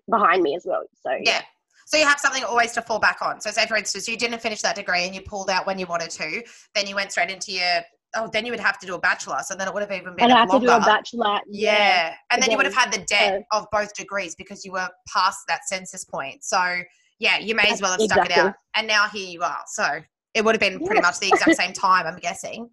behind 0.09 0.41
me 0.41 0.55
as 0.55 0.63
well 0.65 0.83
so 1.01 1.11
yeah. 1.11 1.19
yeah. 1.23 1.41
So 1.85 1.97
you 1.97 2.05
have 2.05 2.19
something 2.19 2.43
always 2.43 2.71
to 2.73 2.83
fall 2.83 2.99
back 2.99 3.17
on. 3.19 3.41
So 3.41 3.49
say 3.49 3.65
for 3.65 3.75
instance, 3.75 4.07
you 4.07 4.15
didn't 4.15 4.43
finish 4.43 4.61
that 4.61 4.75
degree 4.75 5.05
and 5.05 5.15
you 5.15 5.21
pulled 5.21 5.49
out 5.49 5.65
when 5.65 5.79
you 5.79 5.87
wanted 5.87 6.11
to, 6.11 6.43
then 6.75 6.85
you 6.85 6.93
went 6.93 7.11
straight 7.11 7.31
into 7.31 7.51
your 7.51 7.81
oh, 8.15 8.29
then 8.31 8.45
you 8.45 8.51
would 8.51 8.59
have 8.59 8.79
to 8.79 8.87
do 8.87 8.95
a 8.95 8.99
bachelor. 8.99 9.39
So 9.43 9.55
then 9.55 9.67
it 9.67 9.73
would 9.73 9.81
have 9.81 9.91
even 9.91 10.15
been. 10.15 10.31
I'd 10.31 10.37
have 10.37 10.49
longer. 10.49 10.67
to 10.67 10.73
do 10.73 10.77
a 10.77 10.79
bachelor. 10.79 11.39
Yeah, 11.47 11.71
yeah. 11.71 12.13
and 12.31 12.41
then 12.41 12.51
you 12.51 12.57
would 12.57 12.65
have 12.65 12.75
had 12.75 12.91
the 12.91 13.03
debt 13.05 13.43
of 13.51 13.67
both 13.71 13.93
degrees 13.93 14.35
because 14.35 14.65
you 14.65 14.71
were 14.71 14.87
past 15.11 15.39
that 15.47 15.61
census 15.67 16.05
point. 16.05 16.43
So 16.43 16.81
yeah, 17.19 17.37
you 17.37 17.55
may 17.55 17.69
as 17.69 17.81
well 17.81 17.91
have 17.91 17.99
exactly. 17.99 18.33
stuck 18.33 18.45
it 18.45 18.49
out. 18.49 18.55
And 18.75 18.87
now 18.87 19.07
here 19.07 19.27
you 19.27 19.41
are. 19.41 19.61
So 19.67 19.99
it 20.33 20.43
would 20.43 20.55
have 20.55 20.61
been 20.61 20.85
pretty 20.85 21.01
much 21.01 21.19
the 21.19 21.27
exact 21.29 21.55
same 21.55 21.73
time. 21.73 22.07
I'm 22.07 22.19
guessing. 22.19 22.69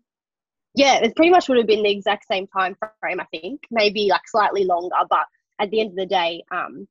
Yeah, 0.74 0.96
it 0.96 1.16
pretty 1.16 1.30
much 1.30 1.48
would 1.48 1.58
have 1.58 1.66
been 1.66 1.82
the 1.82 1.90
exact 1.90 2.26
same 2.30 2.46
time 2.46 2.76
frame. 3.00 3.20
I 3.20 3.24
think 3.24 3.62
maybe 3.70 4.08
like 4.10 4.28
slightly 4.28 4.64
longer, 4.64 4.96
but 5.08 5.24
at 5.58 5.70
the 5.70 5.80
end 5.80 5.90
of 5.90 5.96
the 5.96 6.06
day, 6.06 6.42
um, 6.50 6.86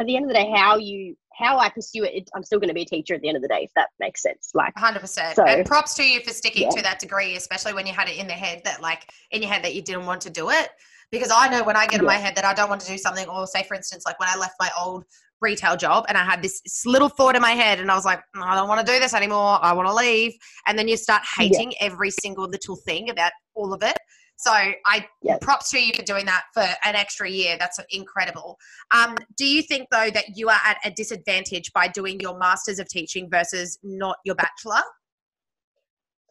at 0.00 0.06
the 0.06 0.16
end 0.16 0.24
of 0.24 0.28
the 0.28 0.34
day, 0.34 0.52
how 0.54 0.76
you 0.76 1.16
how 1.36 1.58
I 1.58 1.68
pursue 1.68 2.04
it, 2.04 2.14
it 2.14 2.30
I'm 2.34 2.42
still 2.42 2.58
going 2.58 2.68
to 2.68 2.74
be 2.74 2.82
a 2.82 2.86
teacher 2.86 3.14
at 3.14 3.20
the 3.20 3.28
end 3.28 3.36
of 3.36 3.42
the 3.42 3.48
day, 3.48 3.62
if 3.62 3.70
that 3.76 3.88
makes 4.00 4.22
sense. 4.22 4.50
Like 4.54 4.74
100%. 4.74 5.34
So, 5.34 5.44
and 5.44 5.66
props 5.66 5.94
to 5.94 6.04
you 6.04 6.20
for 6.20 6.30
sticking 6.30 6.64
yeah. 6.64 6.76
to 6.76 6.82
that 6.82 6.98
degree, 6.98 7.36
especially 7.36 7.74
when 7.74 7.86
you 7.86 7.92
had 7.92 8.08
it 8.08 8.16
in 8.18 8.26
the 8.26 8.32
head 8.32 8.62
that, 8.64 8.80
like, 8.80 9.10
in 9.30 9.42
your 9.42 9.50
head 9.50 9.64
that 9.64 9.74
you 9.74 9.82
didn't 9.82 10.06
want 10.06 10.20
to 10.22 10.30
do 10.30 10.50
it. 10.50 10.68
Because 11.10 11.30
I 11.34 11.48
know 11.48 11.62
when 11.62 11.76
I 11.76 11.86
get 11.86 12.00
in 12.00 12.06
my 12.06 12.16
head 12.16 12.34
that 12.36 12.46
I 12.46 12.54
don't 12.54 12.70
want 12.70 12.80
to 12.80 12.90
do 12.90 12.96
something, 12.96 13.28
or 13.28 13.46
say, 13.46 13.64
for 13.64 13.74
instance, 13.74 14.04
like 14.06 14.18
when 14.18 14.30
I 14.30 14.36
left 14.36 14.54
my 14.58 14.70
old 14.80 15.04
retail 15.42 15.76
job 15.76 16.06
and 16.08 16.16
I 16.16 16.24
had 16.24 16.40
this 16.40 16.62
little 16.86 17.08
thought 17.08 17.36
in 17.36 17.42
my 17.42 17.50
head 17.50 17.80
and 17.80 17.90
I 17.90 17.94
was 17.94 18.06
like, 18.06 18.20
I 18.34 18.54
don't 18.54 18.68
want 18.68 18.86
to 18.86 18.90
do 18.90 18.98
this 18.98 19.12
anymore. 19.12 19.58
I 19.60 19.74
want 19.74 19.88
to 19.88 19.94
leave. 19.94 20.32
And 20.66 20.78
then 20.78 20.88
you 20.88 20.96
start 20.96 21.22
hating 21.36 21.72
yeah. 21.72 21.78
every 21.80 22.10
single 22.10 22.48
little 22.48 22.76
thing 22.76 23.10
about 23.10 23.32
all 23.54 23.74
of 23.74 23.82
it. 23.82 23.98
So 24.42 24.50
I 24.52 25.06
props 25.40 25.70
to 25.70 25.78
you 25.80 25.92
for 25.94 26.02
doing 26.02 26.26
that 26.26 26.44
for 26.52 26.62
an 26.84 26.96
extra 26.96 27.30
year. 27.30 27.56
That's 27.58 27.78
incredible. 27.90 28.58
Um, 28.90 29.14
do 29.36 29.46
you 29.46 29.62
think 29.62 29.86
though 29.92 30.10
that 30.10 30.36
you 30.36 30.48
are 30.48 30.58
at 30.64 30.78
a 30.84 30.90
disadvantage 30.90 31.72
by 31.72 31.86
doing 31.86 32.18
your 32.18 32.36
masters 32.36 32.80
of 32.80 32.88
teaching 32.88 33.30
versus 33.30 33.78
not 33.84 34.16
your 34.24 34.34
bachelor? 34.34 34.82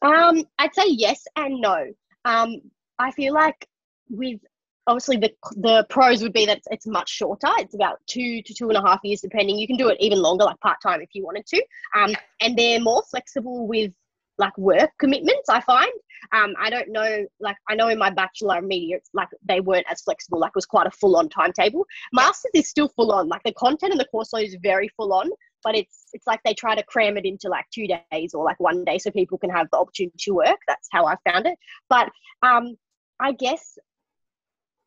Um, 0.01 0.43
I'd 0.59 0.75
say 0.75 0.87
yes 0.87 1.23
and 1.37 1.61
no. 1.61 1.85
Um, 2.25 2.57
I 2.99 3.11
feel 3.11 3.33
like 3.33 3.65
with 4.09 4.41
obviously 4.87 5.15
the 5.15 5.31
the 5.55 5.85
pros 5.89 6.21
would 6.21 6.33
be 6.33 6.45
that 6.45 6.57
it's, 6.57 6.67
it's, 6.69 6.87
much 6.87 7.09
shorter. 7.09 7.47
It's 7.59 7.75
about 7.75 7.99
two 8.07 8.41
to 8.41 8.53
two 8.53 8.67
and 8.69 8.77
a 8.77 8.81
half 8.81 8.99
years, 9.03 9.21
depending. 9.21 9.57
You 9.57 9.67
can 9.67 9.77
do 9.77 9.87
it 9.87 9.97
even 10.01 10.21
longer, 10.21 10.43
like 10.43 10.59
part 10.59 10.77
time, 10.83 11.01
if 11.01 11.09
you 11.13 11.23
wanted 11.23 11.45
to. 11.47 11.63
Um, 11.95 12.13
and 12.41 12.57
they're 12.57 12.81
more 12.81 13.03
flexible 13.09 13.67
with 13.67 13.93
like 14.41 14.57
work 14.57 14.89
commitments. 14.99 15.47
I 15.47 15.61
find. 15.61 15.91
Um, 16.33 16.53
I 16.59 16.69
don't 16.69 16.89
know, 16.89 17.25
like 17.39 17.57
I 17.69 17.75
know 17.75 17.87
in 17.87 17.97
my 17.97 18.09
bachelor 18.09 18.61
media, 18.61 18.97
it's 18.97 19.09
like 19.13 19.29
they 19.47 19.59
weren't 19.59 19.85
as 19.89 20.01
flexible. 20.01 20.39
Like 20.39 20.49
it 20.49 20.55
was 20.55 20.65
quite 20.65 20.87
a 20.87 20.91
full 20.91 21.15
on 21.15 21.29
timetable. 21.29 21.85
Masters 22.13 22.51
is 22.53 22.69
still 22.69 22.89
full 22.89 23.11
on. 23.11 23.27
Like 23.27 23.43
the 23.43 23.53
content 23.53 23.91
and 23.93 23.99
the 23.99 24.05
course 24.05 24.33
load 24.33 24.43
is 24.43 24.57
very 24.61 24.89
full 24.97 25.13
on, 25.13 25.29
but 25.63 25.75
it's 25.75 26.07
it's 26.13 26.27
like 26.27 26.41
they 26.43 26.53
try 26.53 26.75
to 26.75 26.83
cram 26.83 27.17
it 27.17 27.25
into 27.25 27.49
like 27.49 27.65
two 27.73 27.87
days 27.87 28.33
or 28.33 28.43
like 28.43 28.59
one 28.59 28.83
day 28.83 28.97
so 28.97 29.11
people 29.11 29.37
can 29.37 29.49
have 29.49 29.67
the 29.71 29.77
opportunity 29.77 30.17
to 30.19 30.33
work. 30.33 30.59
That's 30.67 30.87
how 30.91 31.05
I 31.05 31.15
found 31.29 31.47
it. 31.47 31.57
But 31.89 32.09
um, 32.43 32.77
I 33.19 33.31
guess 33.33 33.77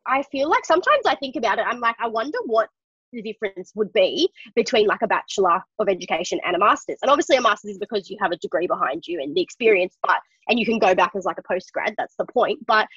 I 0.05 0.23
feel 0.31 0.49
like 0.49 0.65
sometimes 0.65 1.05
I 1.05 1.15
think 1.15 1.35
about 1.35 1.59
it. 1.59 1.65
I'm 1.67 1.79
like, 1.79 1.95
I 1.99 2.07
wonder 2.07 2.37
what 2.45 2.69
the 3.15 3.21
difference 3.21 3.71
would 3.75 3.91
be 3.93 4.29
between 4.55 4.87
like 4.87 5.01
a 5.01 5.07
bachelor 5.07 5.61
of 5.79 5.89
education 5.89 6.39
and 6.45 6.55
a 6.55 6.59
master's. 6.59 6.97
And 7.01 7.09
obviously, 7.09 7.35
a 7.37 7.41
master's 7.41 7.71
is 7.71 7.77
because 7.77 8.09
you 8.09 8.17
have 8.21 8.31
a 8.31 8.37
degree 8.37 8.67
behind 8.67 9.07
you 9.07 9.21
and 9.21 9.35
the 9.35 9.41
experience, 9.41 9.97
but 10.03 10.19
and 10.47 10.59
you 10.59 10.65
can 10.65 10.79
go 10.79 10.93
back 10.93 11.11
as 11.15 11.25
like 11.25 11.37
a 11.37 11.43
post 11.43 11.71
grad. 11.73 11.95
That's 11.97 12.15
the 12.17 12.25
point. 12.25 12.65
But 12.65 12.87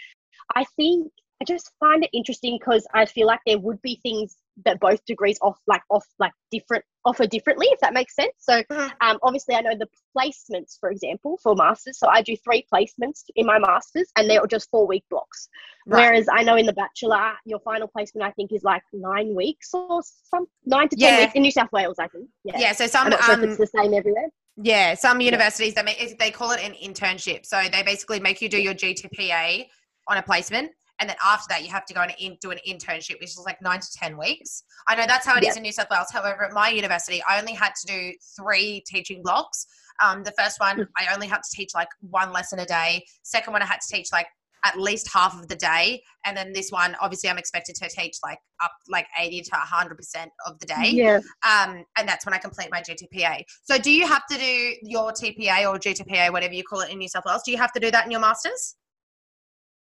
I 0.55 0.65
think 0.77 1.13
I 1.41 1.45
just 1.45 1.71
find 1.79 2.03
it 2.03 2.11
interesting 2.13 2.59
because 2.59 2.87
I 2.95 3.07
feel 3.07 3.27
like 3.27 3.41
there 3.47 3.59
would 3.59 3.81
be 3.83 4.01
things 4.03 4.37
that 4.65 4.81
both 4.81 5.05
degrees 5.05 5.39
off 5.41 5.59
like 5.67 5.83
off 5.91 6.07
like 6.19 6.33
different 6.51 6.85
offer 7.05 7.27
differently 7.27 7.67
if 7.71 7.81
that 7.81 7.95
makes 7.95 8.15
sense. 8.15 8.33
So 8.39 8.63
mm-hmm. 8.63 8.89
um, 9.01 9.19
obviously 9.23 9.55
i 9.55 9.61
know 9.61 9.75
the 9.79 9.89
placements 10.17 10.79
for 10.81 10.91
example 10.91 11.39
for 11.43 11.55
masters. 11.55 11.99
So 11.99 12.09
i 12.09 12.23
do 12.23 12.37
three 12.37 12.67
placements 12.73 13.25
in 13.37 13.47
my 13.47 13.59
masters 13.59 14.09
and 14.17 14.29
they're 14.29 14.47
just 14.47 14.69
four 14.71 14.87
week 14.87 15.05
blocks. 15.11 15.49
Right. 15.87 16.01
whereas 16.01 16.27
i 16.31 16.43
know 16.43 16.57
in 16.57 16.67
the 16.67 16.73
bachelor 16.73 17.33
your 17.47 17.61
final 17.61 17.89
placement 17.89 18.27
i 18.27 18.31
think 18.33 18.53
is 18.53 18.63
like 18.63 18.83
nine 18.93 19.35
weeks 19.35 19.71
or 19.73 20.03
some 20.03 20.47
nine 20.67 20.89
to 20.89 20.97
ten 20.97 21.15
yeah. 21.15 21.21
weeks 21.21 21.33
in 21.35 21.43
new 21.43 21.51
south 21.51 21.73
wales 21.73 21.97
i 21.99 22.09
think. 22.09 22.29
Yeah, 22.45 22.59
yeah 22.59 22.73
so 22.73 22.87
some 22.87 23.05
I'm 23.05 23.11
not 23.11 23.23
sure 23.23 23.35
um, 23.35 23.45
if 23.45 23.51
it's 23.51 23.59
the 23.59 23.79
same 23.81 23.95
everywhere. 23.95 24.29
yeah 24.57 24.95
some 24.95 25.21
universities 25.21 25.75
yeah. 25.77 25.83
they 25.83 26.07
make, 26.07 26.19
they 26.19 26.31
call 26.31 26.51
it 26.51 26.61
an 26.61 26.73
internship. 26.73 27.47
So 27.47 27.63
they 27.73 27.83
basically 27.83 28.21
make 28.21 28.43
you 28.43 28.49
do 28.49 28.61
your 28.61 28.75
gtpa 28.75 29.67
on 30.09 30.17
a 30.17 30.23
placement 30.23 30.73
and 31.01 31.09
then 31.09 31.17
after 31.25 31.47
that 31.49 31.63
you 31.63 31.71
have 31.71 31.85
to 31.87 31.95
go 31.95 32.01
and 32.03 32.15
in, 32.19 32.37
do 32.41 32.51
an 32.51 32.59
internship 32.69 33.21
which 33.21 33.31
is 33.31 33.43
like 33.45 33.61
nine 33.63 33.81
to 33.81 33.89
ten 33.95 34.17
weeks. 34.17 34.63
I 34.87 34.97
know 34.97 35.05
that's 35.07 35.27
how 35.27 35.37
it 35.37 35.47
is 35.47 35.57
in 35.57 35.63
new 35.63 35.73
south 35.73 35.89
wales. 35.91 36.09
However 36.13 36.45
at 36.45 36.53
my 36.53 36.69
university 36.69 37.23
i 37.29 37.39
only 37.39 37.53
had 37.53 37.73
to 37.81 37.87
do 37.87 38.13
three 38.37 38.83
teaching 38.87 39.23
blocks. 39.23 39.67
Um, 40.03 40.23
the 40.23 40.33
first 40.39 40.61
one, 40.61 40.87
I 40.97 41.13
only 41.13 41.27
had 41.27 41.39
to 41.39 41.51
teach 41.57 41.71
like 41.75 41.89
one 42.01 42.33
lesson 42.33 42.61
a 42.61 42.65
day. 42.65 43.05
Second 43.25 43.53
one, 43.53 43.63
I 43.63 43.67
had 43.67 43.81
to 43.81 43.97
teach 43.97 44.09
like 44.13 44.29
at 44.65 44.79
least 44.79 45.09
half 45.13 45.39
of 45.41 45.49
the 45.49 45.57
day. 45.57 46.03
And 46.25 46.37
then 46.37 46.53
this 46.53 46.71
one 46.71 46.97
obviously 47.01 47.31
i'm 47.31 47.39
expected 47.39 47.77
to 47.77 47.89
teach 47.89 48.17
like 48.23 48.39
up 48.63 48.73
like 48.89 49.07
80 49.19 49.43
to 49.43 49.51
100% 49.51 50.27
of 50.47 50.59
the 50.59 50.67
day. 50.67 50.91
Yeah. 50.91 51.21
um, 51.47 51.85
and 51.97 52.09
that's 52.09 52.27
when 52.27 52.35
i 52.35 52.39
complete 52.39 52.69
my 52.71 52.83
gtpa 52.83 53.45
so 53.63 53.79
do 53.79 53.91
you 53.91 54.07
have 54.07 54.27
to 54.31 54.37
do 54.37 54.75
your 54.83 55.13
tpa 55.13 55.69
or 55.69 55.79
gtpa 55.79 56.33
whatever 56.33 56.55
you 56.55 56.65
call 56.65 56.81
it 56.81 56.91
in 56.91 56.99
new 56.99 57.09
south 57.09 57.25
wales? 57.27 57.43
Do 57.45 57.53
you 57.53 57.59
have 57.59 57.73
to 57.73 57.81
do 57.81 57.91
that 57.91 58.05
in 58.05 58.11
your 58.11 58.21
masters 58.21 58.77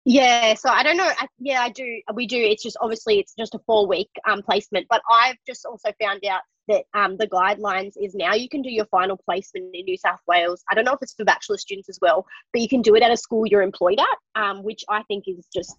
Yeah, 0.06 0.54
so 0.54 0.70
I 0.70 0.84
don't 0.84 0.98
know. 0.98 1.12
I, 1.18 1.28
yeah, 1.40 1.62
I 1.62 1.70
do. 1.70 2.02
We 2.14 2.28
do. 2.28 2.38
It's 2.38 2.62
just 2.62 2.78
obviously 2.80 3.20
it's 3.20 3.34
just 3.34 3.56
a 3.56 3.60
four 3.66 3.88
week 3.88 4.10
um, 4.28 4.44
placement, 4.44 4.86
but 4.88 5.02
I've 5.10 5.38
just 5.48 5.66
also 5.66 5.92
found 6.00 6.24
out 6.26 6.42
that 6.68 6.84
um, 6.94 7.18
the 7.18 7.28
guidelines 7.28 7.94
is 8.02 8.16
now 8.16 8.34
you 8.34 8.50
can 8.50 8.62
do 8.62 8.70
your 8.70 8.86
final 8.86 9.18
placement 9.18 9.74
in 9.74 9.86
New 9.86 9.98
South 9.98 10.20
Wales. 10.28 10.64
I 10.70 10.76
don't 10.76 10.86
know 10.86 10.94
if 10.94 11.00
it's 11.02 11.14
for 11.14 11.26
bachelor 11.26 11.58
students 11.58 11.90
as 11.90 12.00
well, 12.02 12.26
but 12.54 12.62
you 12.62 12.68
can 12.68 12.82
do 12.82 12.96
it 12.96 13.04
at 13.04 13.12
a 13.12 13.18
school 13.18 13.46
you're 13.46 13.62
employed 13.62 14.00
at, 14.00 14.42
um, 14.42 14.64
which 14.64 14.84
I 14.90 15.04
think 15.04 15.26
is 15.28 15.48
just 15.54 15.78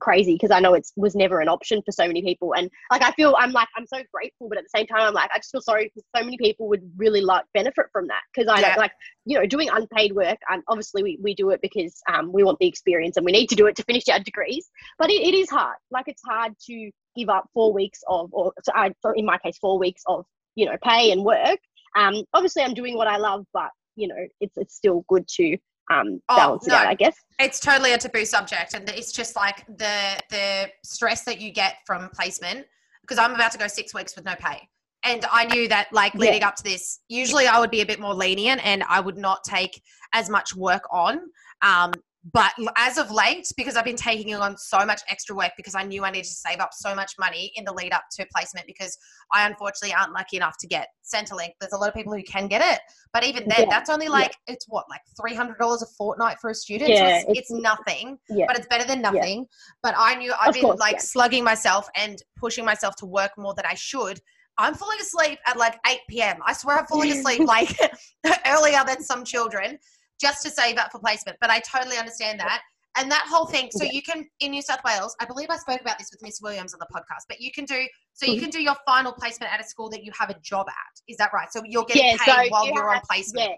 crazy 0.00 0.34
because 0.34 0.50
I 0.50 0.60
know 0.60 0.74
it 0.74 0.86
was 0.96 1.14
never 1.14 1.40
an 1.40 1.48
option 1.48 1.82
for 1.84 1.92
so 1.92 2.06
many 2.06 2.22
people. 2.22 2.54
And 2.54 2.70
like 2.90 3.02
I 3.02 3.12
feel 3.12 3.34
I'm 3.38 3.52
like 3.52 3.68
I'm 3.76 3.86
so 3.86 4.02
grateful, 4.12 4.48
but 4.48 4.58
at 4.58 4.64
the 4.64 4.78
same 4.78 4.86
time 4.86 5.00
I'm 5.00 5.14
like 5.14 5.30
I 5.34 5.38
just 5.38 5.52
feel 5.52 5.60
sorry 5.60 5.84
because 5.84 6.04
so 6.16 6.24
many 6.24 6.38
people 6.38 6.68
would 6.68 6.82
really 6.96 7.20
like 7.20 7.44
benefit 7.54 7.86
from 7.92 8.08
that 8.08 8.22
because 8.34 8.48
I 8.48 8.60
Yeah. 8.60 8.74
like 8.76 8.92
you 9.24 9.38
know 9.38 9.46
doing 9.46 9.68
unpaid 9.70 10.12
work. 10.14 10.38
And 10.50 10.62
obviously 10.68 11.02
we, 11.02 11.18
we 11.22 11.34
do 11.34 11.50
it 11.50 11.60
because 11.60 12.00
um, 12.12 12.32
we 12.32 12.42
want 12.42 12.58
the 12.58 12.66
experience 12.66 13.16
and 13.16 13.24
we 13.26 13.32
need 13.32 13.48
to 13.48 13.56
do 13.56 13.66
it 13.66 13.76
to 13.76 13.84
finish 13.84 14.08
our 14.08 14.20
degrees. 14.20 14.70
But 14.98 15.10
it, 15.10 15.22
it 15.22 15.34
is 15.34 15.50
hard. 15.50 15.76
Like 15.90 16.08
it's 16.08 16.22
hard 16.24 16.52
to 16.66 16.90
give 17.16 17.28
up 17.28 17.48
four 17.54 17.72
weeks 17.72 18.00
of, 18.08 18.28
or 18.32 18.52
so 18.62 18.72
I, 18.74 18.92
so 19.00 19.12
in 19.12 19.24
my 19.24 19.38
case, 19.38 19.58
four 19.58 19.78
weeks 19.78 20.02
of 20.06 20.24
you 20.54 20.66
know 20.66 20.76
pay 20.82 21.12
and 21.12 21.24
work. 21.24 21.58
Um, 21.96 22.24
obviously 22.34 22.62
I'm 22.62 22.74
doing 22.74 22.96
what 22.96 23.06
I 23.06 23.16
love, 23.18 23.44
but 23.52 23.70
you 23.96 24.08
know 24.08 24.16
it's 24.40 24.56
it's 24.56 24.74
still 24.74 25.04
good 25.08 25.26
to 25.28 25.56
um 25.90 26.20
Oh, 26.28 26.58
no. 26.66 26.74
it 26.74 26.78
out. 26.80 26.86
I 26.86 26.94
guess. 26.94 27.16
it's 27.38 27.58
totally 27.60 27.92
a 27.92 27.98
taboo 27.98 28.24
subject 28.24 28.74
and 28.74 28.88
it's 28.90 29.12
just 29.12 29.34
like 29.36 29.66
the 29.66 30.18
the 30.30 30.70
stress 30.84 31.24
that 31.24 31.40
you 31.40 31.50
get 31.52 31.76
from 31.86 32.08
placement 32.14 32.64
because 33.02 33.18
i'm 33.18 33.34
about 33.34 33.50
to 33.50 33.58
go 33.58 33.66
six 33.66 33.92
weeks 33.92 34.14
with 34.14 34.24
no 34.24 34.34
pay 34.38 34.60
and 35.04 35.26
i 35.32 35.44
knew 35.46 35.66
that 35.66 35.88
like 35.92 36.14
Yeah. 36.14 36.20
leading 36.20 36.42
up 36.44 36.54
to 36.54 36.62
this 36.62 37.00
usually 37.08 37.48
i 37.48 37.58
would 37.58 37.70
be 37.72 37.80
a 37.80 37.86
bit 37.86 37.98
more 37.98 38.14
lenient 38.14 38.64
and 38.64 38.84
i 38.88 39.00
would 39.00 39.18
not 39.18 39.42
take 39.42 39.82
as 40.14 40.30
much 40.30 40.54
work 40.54 40.84
on 40.92 41.18
um, 41.62 41.92
but 42.32 42.52
as 42.76 42.98
of 42.98 43.10
late 43.10 43.50
because 43.56 43.76
i've 43.76 43.84
been 43.84 43.96
taking 43.96 44.32
on 44.34 44.56
so 44.56 44.84
much 44.86 45.00
extra 45.08 45.34
work 45.34 45.50
because 45.56 45.74
i 45.74 45.82
knew 45.82 46.04
i 46.04 46.10
needed 46.10 46.24
to 46.28 46.34
save 46.34 46.60
up 46.60 46.70
so 46.72 46.94
much 46.94 47.14
money 47.18 47.50
in 47.56 47.64
the 47.64 47.72
lead 47.72 47.92
up 47.92 48.04
to 48.12 48.24
placement 48.34 48.64
because 48.66 48.96
i 49.32 49.44
unfortunately 49.46 49.92
aren't 49.92 50.12
lucky 50.12 50.36
enough 50.36 50.56
to 50.58 50.68
get 50.68 50.86
centrelink 51.02 51.50
there's 51.60 51.72
a 51.72 51.76
lot 51.76 51.88
of 51.88 51.94
people 51.94 52.12
who 52.14 52.22
can 52.22 52.46
get 52.46 52.62
it 52.64 52.80
but 53.12 53.24
even 53.24 53.42
then 53.48 53.62
Yeah. 53.62 53.66
that's 53.70 53.90
only 53.90 54.06
Yeah. 54.06 54.12
like 54.12 54.36
it's 54.46 54.66
what 54.68 54.84
like 54.88 55.00
$300 55.20 55.82
a 55.82 55.86
fortnight 55.98 56.38
for 56.40 56.50
a 56.50 56.54
student 56.54 56.88
so 56.96 57.02
Yeah, 57.02 57.16
it's, 57.16 57.24
it's- 57.24 57.36
it's 57.38 57.50
nothing 57.50 58.18
Yeah. 58.28 58.46
but 58.46 58.56
it's 58.56 58.68
better 58.68 58.84
than 58.86 59.02
nothing. 59.02 59.46
But 59.82 59.94
I 59.98 60.14
knew 60.14 60.32
I've 60.40 60.48
Of 60.50 60.54
been 60.54 60.62
course, 60.62 60.80
like 60.80 60.94
yeah. 60.94 61.00
slugging 61.00 61.42
myself 61.44 61.88
and 61.96 62.22
pushing 62.36 62.64
myself 62.64 62.94
to 62.96 63.06
work 63.06 63.32
more 63.36 63.52
than 63.54 63.66
I 63.66 63.74
should. 63.74 64.20
I'm 64.58 64.74
falling 64.74 64.98
asleep 65.00 65.38
at 65.46 65.56
like 65.56 65.78
8 65.86 65.98
p.m. 66.08 66.36
I 66.46 66.52
swear 66.52 66.78
I'm 66.78 66.86
falling 66.86 67.10
asleep 67.12 67.40
like 67.46 67.76
earlier 68.46 68.82
than 68.86 69.02
some 69.02 69.24
children 69.24 69.78
just 70.20 70.42
to 70.42 70.50
save 70.50 70.76
up 70.78 70.92
for 70.92 70.98
placement. 70.98 71.38
But 71.40 71.50
I 71.50 71.60
totally 71.60 71.96
understand 71.96 72.40
that. 72.40 72.62
And 72.96 73.10
that 73.10 73.24
whole 73.26 73.46
thing, 73.46 73.70
so 73.70 73.84
you 73.84 74.02
can 74.02 74.26
in 74.40 74.50
New 74.50 74.60
South 74.60 74.80
Wales, 74.84 75.16
I 75.18 75.24
believe 75.24 75.48
I 75.48 75.56
spoke 75.56 75.80
about 75.80 75.98
this 75.98 76.10
with 76.12 76.20
Miss 76.22 76.40
Williams 76.42 76.74
on 76.74 76.80
the 76.80 76.86
podcast, 76.94 77.24
but 77.26 77.40
you 77.40 77.50
can 77.50 77.64
do 77.64 77.86
so 78.12 78.26
you 78.26 78.36
Mhm. 78.36 78.40
can 78.40 78.50
do 78.50 78.62
your 78.62 78.76
final 78.84 79.12
placement 79.12 79.50
at 79.50 79.60
a 79.60 79.64
school 79.64 79.88
that 79.90 80.04
you 80.04 80.12
have 80.18 80.28
a 80.28 80.38
job 80.40 80.68
at. 80.68 81.00
Is 81.08 81.16
that 81.16 81.32
right? 81.32 81.50
So 81.50 81.62
you're 81.64 81.84
getting 81.84 82.04
Yeah, 82.04 82.16
paid 82.18 82.46
so 82.46 82.50
while 82.50 82.66
you 82.66 82.74
you're 82.74 82.94
on 82.94 83.00
placement. 83.08 83.50
Yeah. 83.50 83.56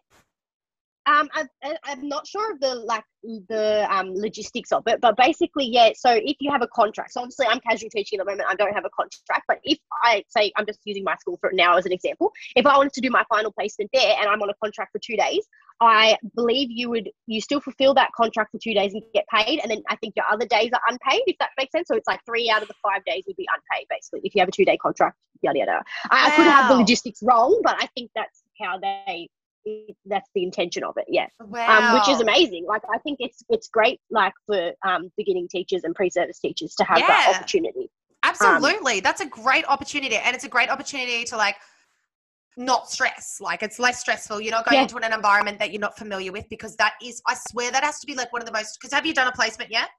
Um, 1.06 1.28
I, 1.34 1.76
I'm 1.84 2.08
not 2.08 2.26
sure 2.26 2.52
of 2.52 2.60
the 2.60 2.74
like 2.74 3.04
the 3.22 3.86
um, 3.94 4.14
logistics 4.14 4.72
of 4.72 4.84
it, 4.86 5.00
but 5.00 5.16
basically, 5.16 5.66
yeah. 5.66 5.90
So 5.94 6.10
if 6.10 6.36
you 6.40 6.50
have 6.50 6.62
a 6.62 6.66
contract, 6.68 7.12
so 7.12 7.20
obviously 7.20 7.46
I'm 7.46 7.60
casual 7.60 7.90
teaching 7.90 8.18
at 8.18 8.24
the 8.24 8.30
moment. 8.30 8.48
I 8.50 8.54
don't 8.54 8.72
have 8.72 8.86
a 8.86 8.90
contract, 8.90 9.44
but 9.46 9.58
if 9.64 9.78
I 10.02 10.24
say 10.28 10.50
I'm 10.56 10.64
just 10.64 10.80
using 10.84 11.04
my 11.04 11.16
school 11.16 11.36
for 11.40 11.50
now 11.52 11.76
as 11.76 11.84
an 11.84 11.92
example, 11.92 12.32
if 12.56 12.66
I 12.66 12.76
wanted 12.76 12.94
to 12.94 13.00
do 13.02 13.10
my 13.10 13.24
final 13.28 13.52
placement 13.52 13.90
there 13.92 14.16
and 14.18 14.28
I'm 14.28 14.40
on 14.40 14.48
a 14.48 14.54
contract 14.62 14.92
for 14.92 14.98
two 14.98 15.16
days, 15.16 15.46
I 15.80 16.16
believe 16.34 16.70
you 16.70 16.88
would 16.88 17.10
you 17.26 17.40
still 17.42 17.60
fulfill 17.60 17.92
that 17.94 18.10
contract 18.16 18.52
for 18.52 18.58
two 18.58 18.72
days 18.72 18.94
and 18.94 19.02
get 19.12 19.26
paid, 19.28 19.60
and 19.60 19.70
then 19.70 19.82
I 19.88 19.96
think 19.96 20.14
your 20.16 20.26
other 20.30 20.46
days 20.46 20.70
are 20.72 20.80
unpaid. 20.88 21.22
If 21.26 21.36
that 21.38 21.50
makes 21.58 21.72
sense, 21.72 21.88
so 21.88 21.96
it's 21.96 22.08
like 22.08 22.20
three 22.24 22.48
out 22.48 22.62
of 22.62 22.68
the 22.68 22.74
five 22.82 23.04
days 23.04 23.24
would 23.26 23.36
be 23.36 23.46
unpaid 23.54 23.86
basically 23.90 24.20
if 24.24 24.34
you 24.34 24.40
have 24.40 24.48
a 24.48 24.52
two 24.52 24.64
day 24.64 24.78
contract. 24.78 25.18
Yada 25.42 25.58
yada. 25.58 25.82
I, 26.10 26.28
I 26.28 26.36
could 26.36 26.46
have 26.46 26.70
the 26.70 26.76
logistics 26.76 27.22
wrong, 27.22 27.60
but 27.62 27.76
I 27.78 27.88
think 27.94 28.10
that's 28.14 28.42
how 28.58 28.78
they 28.78 29.28
that's 30.06 30.30
the 30.34 30.42
intention 30.42 30.84
of 30.84 30.94
it 30.96 31.04
yeah 31.08 31.26
Wow. 31.40 31.88
um, 31.88 31.94
which 31.94 32.08
is 32.08 32.20
amazing 32.20 32.64
like 32.66 32.82
i 32.92 32.98
think 32.98 33.16
it's 33.20 33.42
it's 33.48 33.68
great 33.68 34.00
like 34.10 34.34
for 34.46 34.72
um, 34.86 35.10
beginning 35.16 35.48
teachers 35.48 35.84
and 35.84 35.94
pre-service 35.94 36.38
teachers 36.40 36.74
to 36.76 36.84
have 36.84 36.98
Yeah. 36.98 37.06
that 37.08 37.34
opportunity 37.36 37.90
Absolutely. 38.24 39.00
That's 39.00 39.20
a 39.20 39.26
great 39.26 39.66
opportunity. 39.66 40.16
And 40.16 40.34
it's 40.34 40.44
a 40.44 40.48
great 40.48 40.70
opportunity 40.70 41.24
to 41.24 41.36
like 41.36 41.56
not 42.56 42.90
stress. 42.90 43.38
Like 43.40 43.62
it's 43.62 43.78
less 43.78 44.00
stressful. 44.00 44.40
You're 44.40 44.50
not 44.52 44.64
going 44.64 44.76
Yeah. 44.76 44.82
into 44.82 44.96
an 44.96 45.12
environment 45.12 45.58
that 45.58 45.72
you're 45.72 45.80
not 45.80 45.98
familiar 45.98 46.32
with 46.32 46.48
because 46.48 46.74
that 46.76 46.94
is, 47.02 47.20
I 47.26 47.34
swear, 47.50 47.70
that 47.70 47.84
has 47.84 48.00
to 48.00 48.06
be 48.06 48.14
like 48.14 48.32
one 48.32 48.40
of 48.40 48.46
the 48.46 48.52
most. 48.52 48.78
Because 48.80 48.94
have 48.94 49.04
you 49.04 49.12
done 49.12 49.28
a 49.28 49.32
placement 49.32 49.70
yet? 49.70 49.90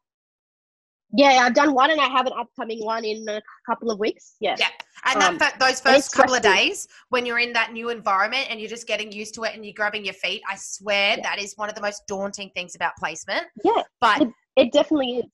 Yeah 1.14 1.44
i've 1.46 1.54
done 1.54 1.74
one 1.74 1.92
and 1.92 2.02
i 2.02 2.06
have 2.08 2.26
an 2.26 2.34
upcoming 2.38 2.84
one 2.84 3.06
in 3.06 3.28
a 3.30 3.42
couple 3.66 3.92
of 3.92 4.00
weeks 4.00 4.36
yeah 4.40 4.56
Yeah. 4.60 4.68
And 5.06 5.22
Um, 5.22 5.38
that, 5.38 5.60
those 5.60 5.80
first 5.80 6.12
couple 6.14 6.34
of 6.34 6.42
days 6.42 6.88
when 7.10 7.26
you're 7.28 7.38
in 7.38 7.54
that 7.54 7.72
new 7.74 7.90
environment 7.90 8.48
and 8.50 8.60
you're 8.60 8.70
just 8.70 8.88
getting 8.88 9.12
used 9.12 9.36
to 9.36 9.44
it 9.44 9.54
and 9.54 9.64
you're 9.64 9.74
grabbing 9.76 10.04
your 10.04 10.16
feet, 10.16 10.42
I 10.50 10.56
swear 10.56 11.18
Yeah. 11.18 11.24
that 11.24 11.40
is 11.40 11.54
one 11.58 11.70
of 11.70 11.76
the 11.76 11.82
most 11.82 12.04
daunting 12.08 12.50
things 12.56 12.74
about 12.76 12.94
placement. 12.98 13.46
yeah 13.64 13.84
But 14.02 14.24
it 14.56 14.72
definitely 14.72 15.18
is 15.20 15.26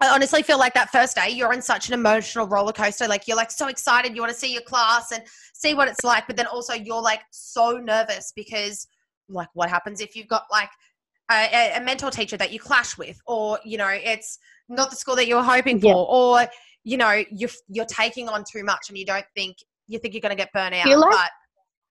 I 0.00 0.08
honestly 0.08 0.42
feel 0.42 0.58
like 0.58 0.74
that 0.74 0.90
first 0.90 1.14
day 1.16 1.28
you're 1.30 1.52
on 1.52 1.62
such 1.62 1.88
an 1.88 1.94
emotional 1.94 2.46
roller 2.46 2.72
coaster. 2.72 3.06
Like 3.08 3.26
you're 3.28 3.36
like 3.36 3.50
so 3.52 3.68
excited, 3.68 4.14
you 4.14 4.20
want 4.20 4.32
to 4.32 4.38
see 4.38 4.52
your 4.52 4.62
class 4.62 5.12
and 5.12 5.22
see 5.54 5.72
what 5.74 5.88
it's 5.88 6.02
like, 6.04 6.26
but 6.26 6.36
then 6.36 6.46
also 6.46 6.74
you're 6.74 7.00
like 7.00 7.22
so 7.30 7.78
nervous 7.78 8.32
because 8.34 8.86
like 9.28 9.48
what 9.54 9.70
happens 9.70 10.00
if 10.00 10.14
you've 10.16 10.28
got 10.28 10.42
like 10.50 10.68
a, 11.30 11.72
a- 11.76 11.80
mentor 11.80 12.10
teacher 12.10 12.36
that 12.36 12.52
you 12.52 12.58
clash 12.60 12.96
with, 12.98 13.18
or 13.26 13.58
you 13.64 13.78
know 13.78 13.88
it's 13.88 14.38
not 14.68 14.90
the 14.90 14.96
school 14.96 15.16
that 15.16 15.26
you 15.26 15.36
were 15.36 15.42
hoping 15.42 15.80
for, 15.80 15.86
Yeah. 15.86 15.94
or 15.94 16.48
you 16.84 16.96
know 16.96 17.22
you're 17.30 17.50
you're 17.68 17.84
taking 17.86 18.28
on 18.28 18.44
too 18.50 18.64
much 18.64 18.88
and 18.88 18.98
you 18.98 19.04
don't 19.06 19.26
think 19.34 19.56
you 19.88 19.98
think 19.98 20.14
you're 20.14 20.20
going 20.20 20.36
to 20.36 20.42
get 20.42 20.52
burnt 20.52 20.74
out, 20.74 20.86
like- 20.86 21.10
but 21.10 21.30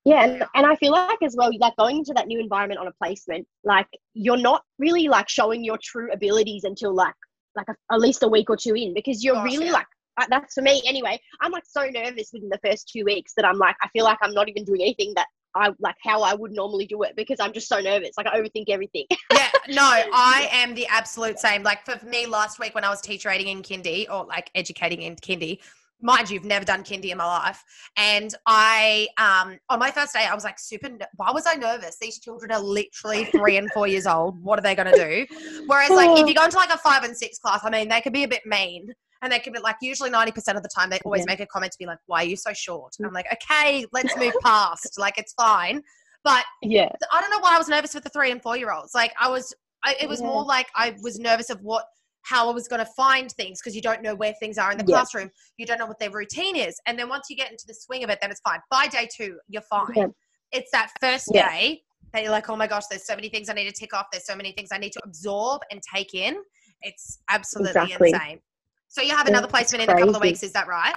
Yeah, 0.05 0.23
and, 0.25 0.43
and 0.53 0.65
I 0.65 0.75
feel 0.75 0.91
like 0.91 1.17
as 1.23 1.35
well, 1.37 1.49
like 1.59 1.75
going 1.77 1.97
into 1.97 2.13
that 2.15 2.27
new 2.27 2.39
environment 2.39 2.79
on 2.79 2.87
a 2.87 2.91
placement, 3.01 3.47
like 3.63 3.87
you're 4.13 4.37
not 4.37 4.61
really 4.79 5.07
like 5.07 5.27
showing 5.29 5.63
your 5.63 5.77
true 5.81 6.11
abilities 6.11 6.63
until 6.63 6.93
like 6.93 7.15
like 7.55 7.67
a, 7.69 7.75
at 7.93 7.99
least 8.01 8.21
a 8.23 8.27
week 8.27 8.49
or 8.49 8.57
two 8.57 8.75
in 8.75 8.93
because 8.93 9.23
you're 9.23 9.35
Gosh, 9.35 9.45
really 9.51 9.65
yeah. 9.67 9.71
like 9.71 9.87
uh, 10.19 10.25
that's 10.29 10.53
for 10.53 10.61
me 10.61 10.81
anyway. 10.85 11.19
I'm 11.41 11.51
like 11.51 11.63
so 11.65 11.85
nervous 11.89 12.29
within 12.33 12.49
the 12.49 12.59
first 12.65 12.89
two 12.93 13.03
weeks 13.05 13.31
that 13.37 13.45
I'm 13.45 13.57
like 13.57 13.75
I 13.81 13.87
feel 13.89 14.03
like 14.05 14.17
I'm 14.21 14.33
not 14.33 14.47
even 14.49 14.63
doing 14.65 14.81
anything 14.81 15.13
that 15.15 15.27
I 15.55 15.71
like 15.79 15.95
how 16.03 16.21
I 16.21 16.33
would 16.33 16.51
normally 16.51 16.85
do 16.85 17.03
it 17.03 17.15
because 17.15 17.39
I'm 17.39 17.53
just 17.53 17.67
so 17.67 17.79
nervous. 17.79 18.11
Like 18.17 18.27
I 18.27 18.39
overthink 18.39 18.65
everything. 18.69 19.05
yeah, 19.31 19.49
no, 19.69 19.81
I 20.13 20.49
am 20.51 20.75
the 20.75 20.85
absolute 20.87 21.39
same. 21.39 21.63
Like 21.63 21.85
for 21.85 22.03
me, 22.05 22.25
last 22.25 22.59
week 22.59 22.75
when 22.75 22.83
I 22.83 22.89
was 22.89 23.01
teacher 23.01 23.29
aiding 23.29 23.47
in 23.47 23.63
kindy 23.63 24.07
or 24.09 24.25
like 24.25 24.51
educating 24.53 25.03
in 25.03 25.15
kindy, 25.15 25.59
mind 26.01 26.29
you, 26.29 26.35
you've 26.35 26.45
never 26.45 26.65
done 26.65 26.83
kindy 26.83 27.09
in 27.11 27.17
my 27.17 27.25
life, 27.25 27.63
and 27.95 28.35
I 28.45 29.07
um 29.17 29.57
on 29.69 29.79
my 29.79 29.91
first 29.91 30.13
day 30.13 30.25
I 30.29 30.35
was 30.35 30.43
like 30.43 30.59
super. 30.59 30.89
Why 31.15 31.31
was 31.31 31.45
I 31.47 31.55
nervous? 31.55 31.97
These 31.99 32.19
children 32.19 32.51
are 32.51 32.59
literally 32.59 33.25
three 33.25 33.57
and 33.57 33.71
four 33.71 33.87
years 33.87 34.05
old. 34.05 34.41
What 34.43 34.59
are 34.59 34.61
they 34.61 34.75
going 34.75 34.91
to 34.91 34.97
do? 34.97 35.25
Whereas 35.67 35.89
like 35.89 36.19
if 36.19 36.27
you 36.27 36.35
go 36.35 36.43
into 36.43 36.57
like 36.57 36.73
a 36.73 36.77
five 36.77 37.03
and 37.03 37.15
six 37.15 37.39
class, 37.39 37.61
I 37.63 37.69
mean 37.69 37.87
they 37.87 38.01
could 38.01 38.13
be 38.13 38.23
a 38.23 38.27
bit 38.27 38.45
mean. 38.45 38.93
And 39.21 39.31
they 39.31 39.39
can 39.39 39.53
be 39.53 39.59
like, 39.59 39.77
usually 39.81 40.09
90% 40.09 40.55
of 40.55 40.63
the 40.63 40.69
time, 40.75 40.89
they 40.89 40.99
always 41.05 41.21
Yeah. 41.21 41.25
make 41.33 41.39
a 41.39 41.45
comment 41.45 41.71
to 41.71 41.77
be 41.77 41.85
like, 41.85 41.99
why 42.05 42.21
are 42.23 42.27
you 42.27 42.35
so 42.35 42.53
short? 42.53 42.93
And 42.99 43.07
I'm 43.07 43.13
like, 43.13 43.27
okay, 43.31 43.85
let's 43.91 44.15
move 44.17 44.33
past. 44.43 44.93
Like, 44.97 45.17
it's 45.17 45.33
fine. 45.33 45.81
But 46.23 46.43
yeah, 46.61 46.89
I 47.11 47.21
don't 47.21 47.29
know 47.29 47.39
why 47.39 47.55
I 47.55 47.57
was 47.57 47.67
nervous 47.67 47.93
with 47.93 48.03
the 48.03 48.09
three 48.09 48.31
and 48.31 48.41
four 48.41 48.57
year 48.57 48.71
olds. 48.71 48.95
Like 48.95 49.13
I 49.19 49.29
was, 49.29 49.53
I, 49.83 49.95
it 50.01 50.09
was 50.09 50.21
Yeah. 50.21 50.27
more 50.27 50.43
like 50.43 50.67
I 50.75 50.95
was 51.01 51.19
nervous 51.19 51.49
of 51.51 51.61
what, 51.61 51.85
how 52.23 52.49
I 52.49 52.53
was 52.53 52.67
going 52.67 52.83
to 52.83 52.91
find 52.97 53.31
things 53.31 53.59
because 53.61 53.75
you 53.75 53.81
don't 53.83 54.01
know 54.01 54.15
where 54.15 54.33
things 54.39 54.57
are 54.57 54.71
in 54.71 54.77
the 54.79 54.83
Yeah. 54.87 54.95
classroom. 54.95 55.29
You 55.57 55.67
don't 55.67 55.77
know 55.77 55.85
what 55.85 55.99
their 55.99 56.09
routine 56.09 56.55
is, 56.55 56.79
and 56.87 56.97
then 56.97 57.07
once 57.09 57.27
you 57.29 57.35
get 57.35 57.51
into 57.51 57.65
the 57.67 57.75
swing 57.75 58.03
of 58.03 58.09
it, 58.09 58.17
then 58.21 58.31
it's 58.31 58.41
fine. 58.41 58.59
By 58.71 58.87
day 58.87 59.07
two, 59.15 59.37
you're 59.47 59.61
fine. 59.69 60.11
It's 60.51 60.71
that 60.71 60.91
first 60.99 61.31
day 61.31 61.81
that 62.13 62.23
you're 62.23 62.31
like, 62.31 62.49
oh 62.49 62.55
my 62.55 62.65
gosh, 62.65 62.87
there's 62.89 63.05
so 63.05 63.15
many 63.15 63.29
things 63.29 63.49
I 63.49 63.53
need 63.53 63.65
to 63.65 63.71
tick 63.73 63.93
off. 63.93 64.07
There's 64.11 64.25
so 64.25 64.35
many 64.35 64.51
things 64.53 64.69
I 64.71 64.77
need 64.79 64.93
to 64.93 65.01
absorb 65.03 65.61
and 65.69 65.79
take 65.93 66.15
in. 66.15 66.37
It's 66.81 67.19
absolutely 67.29 67.69
Exactly. 67.83 68.09
insane. 68.09 68.39
So 68.87 69.01
you 69.01 69.15
have 69.15 69.27
another 69.27 69.47
placement 69.47 69.83
in 69.83 69.89
a 69.89 69.99
couple 69.99 70.15
of 70.15 70.21
weeks, 70.21 70.43
is 70.43 70.51
that 70.53 70.67
right? 70.67 70.95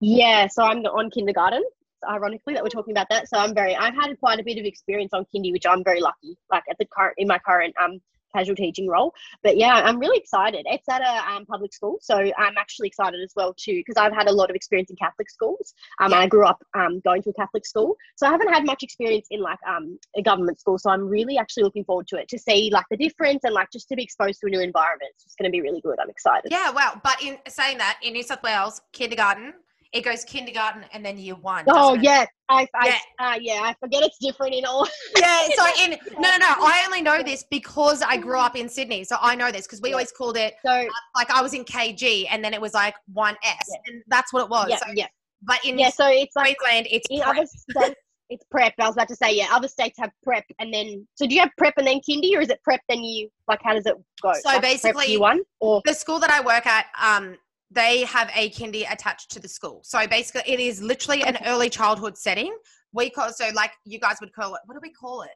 yeah. 0.00 0.46
So 0.46 0.62
I'm 0.62 0.78
on 0.86 1.10
kindergarten. 1.10 1.62
Ironically, 2.08 2.54
that 2.54 2.62
we're 2.62 2.70
talking 2.70 2.92
about 2.92 3.08
that. 3.10 3.28
So 3.28 3.36
I'm 3.36 3.54
very. 3.54 3.76
I've 3.76 3.94
had 3.94 4.18
quite 4.18 4.40
a 4.40 4.42
bit 4.42 4.58
of 4.58 4.64
experience 4.64 5.12
on 5.12 5.26
kindy, 5.34 5.52
which 5.52 5.66
I'm 5.66 5.84
very 5.84 6.00
lucky. 6.00 6.36
Like 6.50 6.62
at 6.70 6.76
the 6.78 6.86
current 6.86 7.14
in 7.18 7.28
my 7.28 7.38
current 7.38 7.74
um 7.82 8.00
casual 8.34 8.56
teaching 8.56 8.88
role. 8.88 9.12
But 9.42 9.56
yeah, 9.56 9.74
I'm 9.74 9.98
really 9.98 10.18
excited. 10.18 10.66
It's 10.68 10.88
at 10.88 11.02
a 11.02 11.30
um, 11.30 11.46
public 11.46 11.72
school, 11.72 11.98
so 12.00 12.16
I'm 12.16 12.56
actually 12.58 12.88
excited 12.88 13.20
as 13.22 13.32
well 13.36 13.54
too 13.54 13.82
because 13.86 13.96
I've 13.96 14.12
had 14.12 14.28
a 14.28 14.32
lot 14.32 14.50
of 14.50 14.56
experience 14.56 14.90
in 14.90 14.96
Catholic 14.96 15.30
schools. 15.30 15.74
Um, 16.00 16.12
yeah. 16.12 16.18
I 16.18 16.26
grew 16.26 16.46
up 16.46 16.62
um, 16.74 17.00
going 17.00 17.22
to 17.22 17.30
a 17.30 17.34
Catholic 17.34 17.66
school, 17.66 17.96
so 18.16 18.26
I 18.26 18.30
haven't 18.30 18.52
had 18.52 18.64
much 18.64 18.82
experience 18.82 19.28
in 19.30 19.40
like 19.40 19.58
um, 19.68 19.98
a 20.16 20.22
government 20.22 20.60
school. 20.60 20.78
So 20.78 20.90
I'm 20.90 21.08
really 21.08 21.38
actually 21.38 21.64
looking 21.64 21.84
forward 21.84 22.06
to 22.08 22.16
it 22.16 22.28
to 22.28 22.38
see 22.38 22.70
like 22.72 22.86
the 22.90 22.96
difference 22.96 23.44
and 23.44 23.54
like 23.54 23.68
just 23.72 23.88
to 23.88 23.96
be 23.96 24.02
exposed 24.02 24.40
to 24.40 24.46
a 24.46 24.50
new 24.50 24.60
environment. 24.60 25.12
It's 25.24 25.34
going 25.34 25.50
to 25.50 25.52
be 25.52 25.60
really 25.60 25.80
good. 25.80 25.98
I'm 26.00 26.10
excited. 26.10 26.50
Yeah, 26.50 26.70
well, 26.70 27.00
but 27.02 27.22
in 27.22 27.38
saying 27.48 27.78
that, 27.78 27.98
in 28.02 28.12
New 28.12 28.22
South 28.22 28.42
Wales, 28.42 28.80
kindergarten 28.92 29.54
it 29.92 30.04
goes 30.04 30.24
kindergarten 30.24 30.84
and 30.92 31.04
then 31.04 31.18
year 31.18 31.34
one. 31.34 31.64
Oh 31.68 31.94
yeah, 31.94 32.24
I, 32.48 32.66
I 32.74 32.86
yeah. 32.86 32.98
Uh, 33.18 33.38
yeah, 33.40 33.60
I 33.62 33.74
forget 33.80 34.02
it's 34.02 34.18
different 34.18 34.54
in 34.54 34.64
all. 34.64 34.86
yeah, 35.18 35.48
so 35.56 35.66
in 35.82 35.90
no, 36.12 36.30
no, 36.30 36.36
no, 36.38 36.46
I 36.48 36.82
only 36.86 37.02
know 37.02 37.22
this 37.22 37.44
because 37.50 38.02
I 38.02 38.16
grew 38.16 38.38
up 38.38 38.56
in 38.56 38.68
Sydney, 38.68 39.04
so 39.04 39.16
I 39.20 39.34
know 39.34 39.50
this 39.50 39.66
because 39.66 39.80
we 39.80 39.88
yeah. 39.90 39.94
always 39.94 40.12
called 40.12 40.36
it 40.36 40.54
so 40.64 40.70
uh, 40.70 40.86
like 41.16 41.30
I 41.30 41.42
was 41.42 41.54
in 41.54 41.64
KG 41.64 42.26
and 42.30 42.44
then 42.44 42.54
it 42.54 42.60
was 42.60 42.74
like 42.74 42.94
one 43.12 43.36
S, 43.44 43.56
yeah. 43.68 43.76
and 43.86 44.02
that's 44.06 44.32
what 44.32 44.44
it 44.44 44.50
was. 44.50 44.68
Yeah, 44.70 44.78
so, 44.78 44.86
yeah. 44.94 45.06
But 45.42 45.58
in 45.64 45.78
yeah, 45.78 45.90
so 45.90 46.06
it's 46.08 46.36
like 46.36 46.58
Queensland, 46.58 46.86
it's 46.90 47.06
in 47.10 47.20
prep. 47.20 47.36
other 47.36 47.46
states. 47.46 48.00
It's 48.28 48.44
prep. 48.48 48.74
I 48.78 48.86
was 48.86 48.94
about 48.94 49.08
to 49.08 49.16
say, 49.16 49.34
yeah, 49.34 49.48
other 49.50 49.66
states 49.66 49.98
have 49.98 50.12
prep, 50.22 50.44
and 50.60 50.72
then 50.72 51.04
so 51.16 51.26
do 51.26 51.34
you 51.34 51.40
have 51.40 51.50
prep 51.58 51.74
and 51.78 51.86
then 51.86 52.00
kindy, 52.08 52.36
or 52.36 52.40
is 52.40 52.48
it 52.48 52.62
prep 52.62 52.80
then 52.88 53.02
you 53.02 53.28
like? 53.48 53.58
How 53.64 53.74
does 53.74 53.86
it 53.86 53.96
go? 54.22 54.32
So 54.34 54.40
like 54.44 54.62
basically, 54.62 55.16
one 55.16 55.40
or 55.58 55.82
the 55.84 55.94
school 55.94 56.20
that 56.20 56.30
I 56.30 56.40
work 56.40 56.64
at, 56.64 56.86
um, 57.02 57.36
they 57.70 58.04
have 58.04 58.30
a 58.34 58.50
kindy 58.50 58.90
attached 58.90 59.30
to 59.32 59.40
the 59.40 59.48
school. 59.48 59.80
So 59.84 60.06
basically, 60.06 60.52
it 60.52 60.60
is 60.60 60.82
literally 60.82 61.22
an 61.22 61.38
early 61.46 61.70
childhood 61.70 62.18
setting. 62.18 62.54
We 62.92 63.10
call 63.10 63.32
so 63.32 63.48
like 63.54 63.72
you 63.84 64.00
guys 64.00 64.16
would 64.20 64.32
call 64.32 64.54
it. 64.54 64.60
What 64.66 64.74
do 64.74 64.80
we 64.82 64.92
call 64.92 65.22
it? 65.22 65.30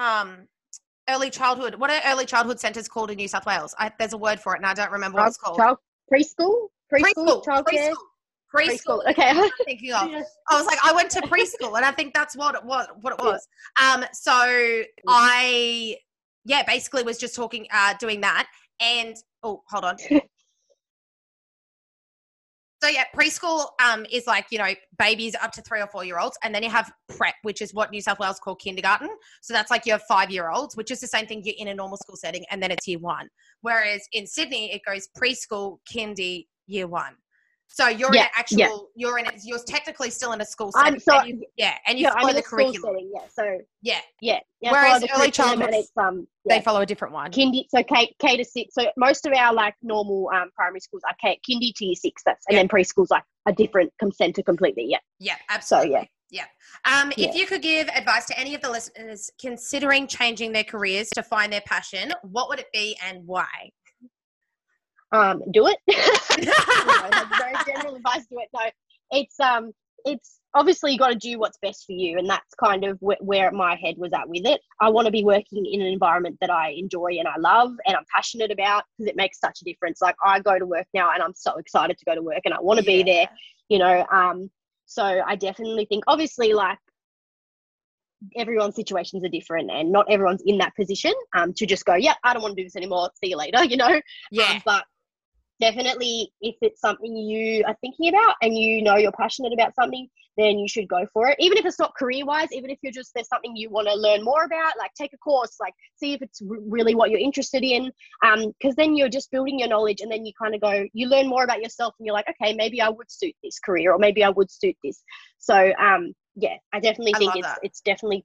Um, 0.00 0.46
early 1.08 1.30
childhood. 1.30 1.74
What 1.76 1.90
are 1.90 2.00
early 2.06 2.26
childhood 2.26 2.60
centres 2.60 2.88
called 2.88 3.10
in 3.10 3.16
New 3.16 3.28
South 3.28 3.46
Wales? 3.46 3.74
I, 3.78 3.90
there's 3.98 4.12
a 4.12 4.18
word 4.18 4.40
for 4.40 4.54
it, 4.54 4.58
and 4.58 4.66
I 4.66 4.74
don't 4.74 4.92
remember 4.92 5.18
what 5.18 5.28
it's 5.28 5.36
called. 5.36 5.58
Child, 5.58 5.78
preschool. 6.12 6.68
Preschool. 6.92 7.44
Preschool. 7.44 7.44
Preschool. 7.44 7.94
preschool. 8.54 9.04
preschool. 9.04 9.10
Okay. 9.10 9.50
thinking 9.64 9.92
of. 9.92 10.08
I 10.50 10.56
was 10.56 10.66
like, 10.66 10.78
I 10.84 10.92
went 10.92 11.10
to 11.12 11.20
preschool, 11.22 11.76
and 11.76 11.84
I 11.84 11.90
think 11.90 12.14
that's 12.14 12.36
what 12.36 12.54
it 12.54 12.64
was. 12.64 12.86
What 13.00 13.14
it 13.14 13.18
was. 13.18 13.46
Um. 13.82 14.04
So 14.12 14.32
I, 15.08 15.96
yeah, 16.44 16.62
basically 16.64 17.02
was 17.02 17.18
just 17.18 17.34
talking, 17.34 17.66
uh, 17.72 17.94
doing 17.98 18.20
that, 18.20 18.46
and 18.80 19.16
oh, 19.42 19.62
hold 19.68 19.84
on. 19.84 19.96
So 22.86 22.92
yeah, 22.92 23.02
preschool 23.12 23.66
um, 23.84 24.06
is 24.12 24.28
like 24.28 24.46
you 24.52 24.58
know 24.58 24.72
babies 24.96 25.34
up 25.42 25.50
to 25.54 25.62
three 25.62 25.80
or 25.80 25.88
four 25.88 26.04
year 26.04 26.20
olds, 26.20 26.38
and 26.44 26.54
then 26.54 26.62
you 26.62 26.70
have 26.70 26.92
prep, 27.16 27.34
which 27.42 27.60
is 27.60 27.74
what 27.74 27.90
New 27.90 28.00
South 28.00 28.20
Wales 28.20 28.38
call 28.38 28.54
kindergarten. 28.54 29.08
So 29.42 29.52
that's 29.52 29.72
like 29.72 29.86
your 29.86 29.98
five 30.08 30.30
year 30.30 30.50
olds, 30.50 30.76
which 30.76 30.92
is 30.92 31.00
the 31.00 31.08
same 31.08 31.26
thing 31.26 31.42
you're 31.44 31.56
in 31.58 31.66
a 31.66 31.74
normal 31.74 31.96
school 31.96 32.14
setting, 32.14 32.44
and 32.48 32.62
then 32.62 32.70
it's 32.70 32.86
year 32.86 33.00
one. 33.00 33.28
Whereas 33.62 34.02
in 34.12 34.24
Sydney, 34.24 34.72
it 34.72 34.82
goes 34.86 35.08
preschool, 35.18 35.78
kindy, 35.92 36.46
year 36.68 36.86
one. 36.86 37.16
So 37.68 37.88
you're 37.88 38.14
yeah, 38.14 38.20
in 38.20 38.26
an 38.26 38.30
actual, 38.36 38.58
yeah. 38.58 38.76
you're 39.08 39.18
in, 39.18 39.26
a, 39.26 39.32
you're 39.44 39.58
technically 39.66 40.10
still 40.10 40.32
in 40.32 40.40
a 40.40 40.46
school 40.46 40.72
setting. 40.72 40.98
So, 40.98 41.18
and 41.18 41.28
you, 41.28 41.44
yeah, 41.56 41.74
and 41.86 41.98
you 41.98 42.04
yeah, 42.04 42.14
follow 42.14 42.32
the 42.32 42.42
curriculum. 42.42 42.94
Setting, 42.94 43.10
yeah, 43.14 43.20
so 43.32 43.58
yeah, 43.82 43.98
yeah. 44.20 44.38
yeah 44.60 44.72
Whereas 44.72 45.04
early 45.14 45.30
childhood, 45.30 45.74
um, 45.96 46.26
they 46.48 46.60
follow 46.60 46.80
a 46.80 46.86
different 46.86 47.12
one. 47.12 47.30
Kindy, 47.30 47.64
so 47.68 47.82
K, 47.82 48.14
K 48.18 48.36
to 48.36 48.44
six. 48.44 48.74
So 48.74 48.86
most 48.96 49.26
of 49.26 49.32
our 49.32 49.52
like 49.52 49.74
normal 49.82 50.30
um, 50.34 50.50
primary 50.54 50.80
schools 50.80 51.02
are 51.08 51.16
K, 51.20 51.38
kindy 51.48 51.72
to 51.76 51.84
year 51.84 51.94
six. 51.94 52.22
That's 52.24 52.44
and 52.48 52.56
then 52.56 52.68
preschool's 52.68 53.10
like 53.10 53.24
a 53.46 53.52
different 53.52 53.92
center 54.12 54.42
completely. 54.42 54.86
Yeah. 54.88 54.98
Yeah, 55.18 55.36
absolutely. 55.48 55.90
So 55.90 55.98
yeah. 55.98 56.04
Yeah. 56.30 56.44
Um, 56.84 57.12
yeah. 57.16 57.28
If 57.28 57.36
you 57.36 57.46
could 57.46 57.62
give 57.62 57.88
advice 57.88 58.26
to 58.26 58.38
any 58.38 58.54
of 58.54 58.60
the 58.60 58.70
listeners 58.70 59.30
considering 59.40 60.06
changing 60.08 60.52
their 60.52 60.64
careers 60.64 61.08
to 61.10 61.22
find 61.22 61.52
their 61.52 61.62
passion, 61.62 62.12
what 62.22 62.48
would 62.48 62.58
it 62.58 62.66
be 62.72 62.96
and 63.06 63.22
why? 63.26 63.70
Um, 65.12 65.42
do 65.52 65.66
it. 65.66 65.78
you 66.38 66.46
know, 66.46 67.24
very 67.38 67.54
general 67.66 67.96
advice. 67.96 68.26
Do 68.30 68.38
it. 68.38 68.48
No, 68.54 68.70
it's 69.10 69.38
um, 69.40 69.72
it's 70.04 70.40
obviously 70.54 70.92
you 70.92 70.98
got 70.98 71.08
to 71.08 71.16
do 71.16 71.38
what's 71.38 71.58
best 71.60 71.84
for 71.86 71.92
you, 71.92 72.18
and 72.18 72.28
that's 72.28 72.54
kind 72.54 72.84
of 72.84 72.98
wh- 73.00 73.22
where 73.22 73.50
my 73.52 73.76
head 73.76 73.96
was 73.98 74.12
at 74.12 74.28
with 74.28 74.46
it. 74.46 74.60
I 74.80 74.88
want 74.90 75.06
to 75.06 75.12
be 75.12 75.24
working 75.24 75.66
in 75.66 75.80
an 75.80 75.86
environment 75.86 76.38
that 76.40 76.50
I 76.50 76.70
enjoy 76.70 77.16
and 77.18 77.28
I 77.28 77.36
love 77.38 77.72
and 77.86 77.96
I'm 77.96 78.04
passionate 78.14 78.50
about 78.50 78.84
because 78.96 79.10
it 79.10 79.16
makes 79.16 79.38
such 79.38 79.60
a 79.60 79.64
difference. 79.64 80.00
Like 80.00 80.16
I 80.24 80.40
go 80.40 80.58
to 80.58 80.66
work 80.66 80.86
now 80.94 81.10
and 81.12 81.22
I'm 81.22 81.34
so 81.34 81.56
excited 81.56 81.98
to 81.98 82.04
go 82.04 82.14
to 82.14 82.22
work 82.22 82.40
and 82.44 82.54
I 82.54 82.60
want 82.60 82.80
to 82.80 82.84
yeah. 82.84 83.02
be 83.02 83.02
there. 83.02 83.28
You 83.68 83.78
know, 83.78 84.06
um, 84.10 84.50
so 84.86 85.02
I 85.04 85.36
definitely 85.36 85.86
think 85.86 86.04
obviously 86.06 86.52
like 86.52 86.78
everyone's 88.36 88.76
situations 88.76 89.24
are 89.24 89.28
different 89.28 89.70
and 89.70 89.92
not 89.92 90.06
everyone's 90.10 90.42
in 90.46 90.58
that 90.58 90.74
position 90.76 91.12
um, 91.36 91.52
to 91.54 91.66
just 91.66 91.84
go, 91.84 91.94
yeah, 91.94 92.14
I 92.24 92.32
don't 92.32 92.42
want 92.42 92.56
to 92.56 92.62
do 92.62 92.66
this 92.66 92.76
anymore. 92.76 93.10
See 93.22 93.30
you 93.30 93.36
later, 93.36 93.64
you 93.64 93.76
know? 93.76 94.00
Yeah. 94.30 94.44
Um, 94.44 94.62
but 94.64 94.84
definitely 95.60 96.30
if 96.40 96.56
it's 96.60 96.80
something 96.80 97.16
you 97.16 97.64
are 97.66 97.76
thinking 97.80 98.08
about 98.08 98.34
and 98.42 98.56
you 98.56 98.82
know 98.82 98.96
you're 98.96 99.12
passionate 99.12 99.52
about 99.52 99.74
something 99.74 100.08
then 100.36 100.58
you 100.58 100.68
should 100.68 100.88
go 100.88 101.06
for 101.12 101.28
it 101.28 101.36
even 101.38 101.56
if 101.56 101.64
it's 101.64 101.78
not 101.78 101.94
career 101.96 102.24
wise 102.24 102.48
even 102.52 102.70
if 102.70 102.78
you're 102.82 102.92
just 102.92 103.12
there's 103.14 103.28
something 103.28 103.56
you 103.56 103.70
want 103.70 103.88
to 103.88 103.94
learn 103.94 104.22
more 104.22 104.44
about 104.44 104.72
like 104.78 104.90
take 104.94 105.12
a 105.14 105.18
course 105.18 105.56
like 105.60 105.72
see 105.94 106.12
if 106.12 106.22
it's 106.22 106.40
really 106.42 106.94
what 106.94 107.10
you're 107.10 107.20
interested 107.20 107.62
in 107.62 107.90
um 108.24 108.52
because 108.58 108.74
then 108.76 108.94
you're 108.94 109.08
just 109.08 109.30
building 109.30 109.58
your 109.58 109.68
knowledge 109.68 110.00
and 110.00 110.10
then 110.10 110.24
you 110.26 110.32
kind 110.40 110.54
of 110.54 110.60
go 110.60 110.84
you 110.92 111.08
learn 111.08 111.28
more 111.28 111.44
about 111.44 111.62
yourself 111.62 111.94
and 111.98 112.06
you're 112.06 112.14
like 112.14 112.28
okay 112.28 112.54
maybe 112.54 112.80
i 112.80 112.88
would 112.88 113.10
suit 113.10 113.34
this 113.42 113.58
career 113.58 113.92
or 113.92 113.98
maybe 113.98 114.22
i 114.22 114.28
would 114.28 114.50
suit 114.50 114.76
this 114.84 115.02
so 115.38 115.72
um 115.80 116.12
yeah 116.34 116.56
i 116.72 116.80
definitely 116.80 117.14
I 117.14 117.18
think 117.18 117.36
it's 117.36 117.46
that. 117.46 117.58
it's 117.62 117.80
definitely 117.80 118.24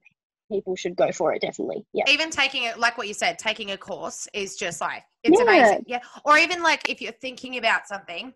people 0.52 0.76
should 0.76 0.96
go 0.96 1.10
for 1.12 1.32
it 1.34 1.40
definitely. 1.40 1.84
Yeah. 1.92 2.04
Even 2.08 2.30
taking 2.30 2.64
it 2.64 2.78
like 2.78 2.98
what 2.98 3.08
you 3.08 3.14
said 3.14 3.38
taking 3.38 3.70
a 3.70 3.76
course 3.76 4.28
is 4.32 4.56
just 4.56 4.80
like 4.80 5.02
it's 5.24 5.38
yeah. 5.38 5.44
amazing. 5.44 5.84
Yeah. 5.86 6.00
Or 6.24 6.36
even 6.36 6.62
like 6.62 6.88
if 6.88 7.00
you're 7.00 7.12
thinking 7.12 7.58
about 7.58 7.86
something 7.86 8.32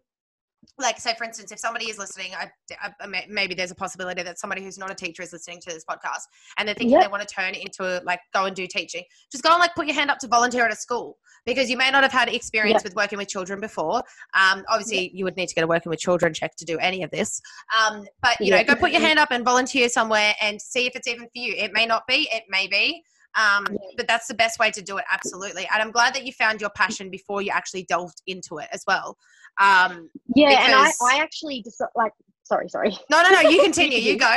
like 0.79 0.99
say 0.99 1.15
for 1.17 1.25
instance 1.25 1.51
if 1.53 1.59
somebody 1.59 1.87
is 1.87 1.99
listening 1.99 2.33
I, 2.35 2.51
I, 3.01 3.25
maybe 3.29 3.55
there's 3.55 3.71
a 3.71 3.75
possibility 3.75 4.23
that 4.23 4.39
somebody 4.39 4.63
who's 4.63 4.79
not 4.79 4.91
a 4.91 4.95
teacher 4.95 5.23
is 5.23 5.33
listening 5.33 5.61
to 5.61 5.73
this 5.73 5.85
podcast 5.85 6.25
and 6.59 6.69
they're 6.69 6.75
thinking 6.75 6.93
yep. 6.93 7.03
they 7.03 7.09
want 7.09 7.27
to 7.27 7.35
turn 7.35 7.55
into 7.55 7.85
a, 7.85 8.03
like 8.05 8.21
go 8.35 8.45
and 8.45 8.55
do 8.55 8.67
teaching 8.67 9.03
just 9.31 9.43
go 9.43 9.51
and 9.51 9.61
like 9.61 9.75
put 9.75 9.87
your 9.87 9.95
hand 9.95 10.11
up 10.11 10.19
to 10.19 10.29
volunteer 10.29 10.65
at 10.65 10.73
a 10.73 10.77
school 10.77 11.17
because 11.45 11.71
you 11.71 11.77
may 11.77 11.91
not 11.91 12.03
have 12.03 12.13
had 12.13 12.29
experience 12.29 12.79
yep. 12.79 12.85
with 12.85 12.95
working 12.95 13.19
with 13.19 13.29
children 13.29 13.61
before 13.61 14.03
um, 14.35 14.63
obviously 14.69 15.05
yep. 15.05 15.11
you 15.15 15.25
would 15.25 15.37
need 15.37 15.49
to 15.49 15.55
get 15.55 15.65
a 15.65 15.67
working 15.67 15.91
with 15.91 15.99
children 15.99 16.35
check 16.35 16.55
to 16.57 16.65
do 16.65 16.79
any 16.79 17.03
of 17.03 17.11
this 17.11 17.41
um, 17.79 18.05
but 18.23 18.37
you 18.41 18.51
know 18.51 18.63
go 18.65 18.75
put 18.75 18.91
your 18.91 19.01
hand 19.01 19.19
up 19.19 19.31
and 19.31 19.45
volunteer 19.45 19.89
somewhere 19.89 20.35
and 20.41 20.61
see 20.61 20.87
if 20.87 20.95
it's 20.95 21.09
even 21.09 21.25
for 21.25 21.31
you 21.35 21.55
it 21.57 21.73
may 21.73 21.87
not 21.87 22.07
be 22.07 22.29
it 22.33 22.45
may 22.49 22.67
be 22.67 23.03
um, 23.37 23.67
but 23.97 24.09
that's 24.09 24.27
the 24.27 24.35
best 24.35 24.59
way 24.59 24.71
to 24.71 24.83
do 24.83 24.97
it 24.97 25.05
absolutely 25.11 25.69
and 25.73 25.83
i'm 25.83 25.91
glad 25.91 26.15
that 26.15 26.25
you 26.25 26.33
found 26.33 26.61
your 26.61 26.71
passion 26.71 27.11
before 27.11 27.43
you 27.43 27.51
actually 27.51 27.85
delved 27.85 28.21
into 28.27 28.59
it 28.59 28.69
as 28.73 28.83
well 28.87 29.17
um, 29.59 30.11
yeah, 30.35 30.51
because... 30.51 30.65
and 30.67 30.75
I, 30.75 31.17
I 31.17 31.23
actually 31.23 31.63
just 31.63 31.81
like 31.95 32.13
sorry, 32.47 32.69
sorry. 32.69 32.97
No, 33.11 33.23
no, 33.23 33.31
no. 33.31 33.41
You 33.49 33.63
continue. 33.63 33.99
you 33.99 34.19
go. 34.19 34.37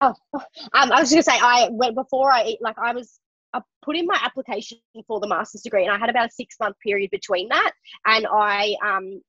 Oh, 0.00 0.14
um, 0.34 0.92
I 0.92 1.00
was 1.00 1.10
just 1.10 1.26
gonna 1.26 1.38
say 1.38 1.42
I 1.42 1.68
went 1.70 1.94
before 1.94 2.32
I 2.32 2.56
like 2.60 2.76
I 2.78 2.92
was 2.92 3.18
I 3.54 3.60
put 3.84 3.96
in 3.96 4.06
my 4.06 4.18
application 4.22 4.78
for 5.06 5.20
the 5.20 5.28
master's 5.28 5.62
degree, 5.62 5.84
and 5.84 5.92
I 5.92 5.98
had 5.98 6.10
about 6.10 6.28
a 6.28 6.32
six 6.32 6.56
month 6.60 6.76
period 6.82 7.10
between 7.10 7.48
that, 7.48 7.72
and 8.06 8.26
I 8.26 8.76
um 8.84 9.22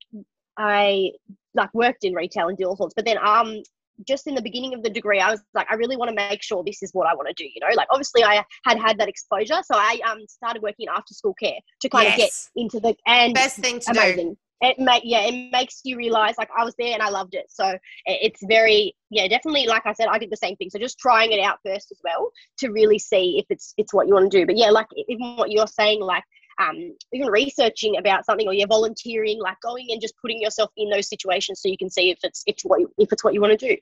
I 0.58 1.12
like 1.54 1.74
worked 1.74 2.04
in 2.04 2.14
retail 2.14 2.50
and 2.50 2.58
did 2.58 2.66
all 2.66 2.78
sorts, 2.78 2.94
but 2.96 3.06
then 3.06 3.18
um 3.20 3.62
just 4.08 4.28
in 4.28 4.36
the 4.36 4.42
beginning 4.42 4.74
of 4.74 4.84
the 4.84 4.90
degree, 4.90 5.20
I 5.20 5.32
was 5.32 5.42
like, 5.54 5.68
I 5.70 5.76
really 5.76 5.98
want 5.98 6.10
to 6.10 6.16
make 6.16 6.42
sure 6.42 6.64
this 6.66 6.82
is 6.84 6.92
what 6.94 7.08
I 7.08 7.16
want 7.16 7.28
to 7.28 7.34
do. 7.34 7.44
You 7.44 7.62
know, 7.62 7.76
like 7.76 7.88
obviously 7.92 8.24
I 8.24 8.44
had 8.66 8.80
had 8.80 8.98
that 9.00 9.10
exposure, 9.10 9.62
so 9.64 9.76
I 9.76 10.00
um 10.10 10.20
started 10.28 10.62
working 10.62 10.88
in 10.88 10.90
after 10.90 11.14
school 11.14 11.34
care 11.34 11.60
to 11.82 11.90
kind 11.90 12.06
yes. 12.06 12.14
of 12.14 12.18
get 12.18 12.64
into 12.64 12.80
the 12.80 12.96
and 13.06 13.34
best 13.34 13.58
thing 13.58 13.80
to 13.80 13.92
amazing. 13.92 14.30
do 14.32 14.38
it 14.62 14.80
make 14.80 15.04
yeah 15.06 15.22
it 15.22 15.52
makes 15.52 15.82
you 15.84 15.98
realize 15.98 16.34
like 16.38 16.50
i 16.58 16.64
was 16.64 16.74
there 16.78 16.94
and 16.94 17.02
i 17.02 17.10
loved 17.10 17.36
it 17.36 17.46
so 17.50 17.78
it's 18.06 18.40
very 18.48 18.94
yeah 19.12 19.28
definitely 19.28 19.68
like 19.68 19.86
i 19.86 19.94
said 19.94 20.08
i 20.08 20.18
did 20.18 20.32
the 20.32 20.38
same 20.38 20.56
thing 20.56 20.70
so 20.70 20.80
just 20.80 20.98
trying 20.98 21.32
it 21.32 21.40
out 21.40 21.60
first 21.66 21.92
as 21.92 22.00
well 22.04 22.32
to 22.58 22.70
really 22.70 22.98
see 22.98 23.38
if 23.38 23.46
it's 23.50 23.74
it's 23.78 23.94
what 23.94 24.08
you 24.08 24.14
want 24.14 24.30
to 24.32 24.36
do 24.36 24.46
but 24.46 24.58
yeah 24.58 24.70
like 24.70 24.88
even 25.08 25.36
what 25.36 25.52
you're 25.52 25.68
saying 25.68 26.02
like 26.02 26.24
um, 26.60 26.96
even 27.14 27.28
researching 27.28 27.98
about 27.98 28.26
something 28.26 28.48
or 28.48 28.54
you're 28.54 28.68
volunteering 28.68 29.40
like 29.40 29.58
going 29.62 29.88
and 29.90 30.02
just 30.02 30.16
putting 30.20 30.42
yourself 30.42 30.72
in 30.76 30.90
those 30.90 31.08
situations 31.08 31.62
so 31.62 31.70
you 31.70 31.78
can 31.78 31.90
see 31.90 32.10
if 32.10 32.18
it's 32.24 32.42
if 32.48 32.56
what 32.64 32.80
you, 32.80 32.92
if 32.98 33.14
it's 33.14 33.24
what 33.24 33.36
you 33.36 33.42
want 33.42 33.58
to 33.58 33.68
do 33.68 33.78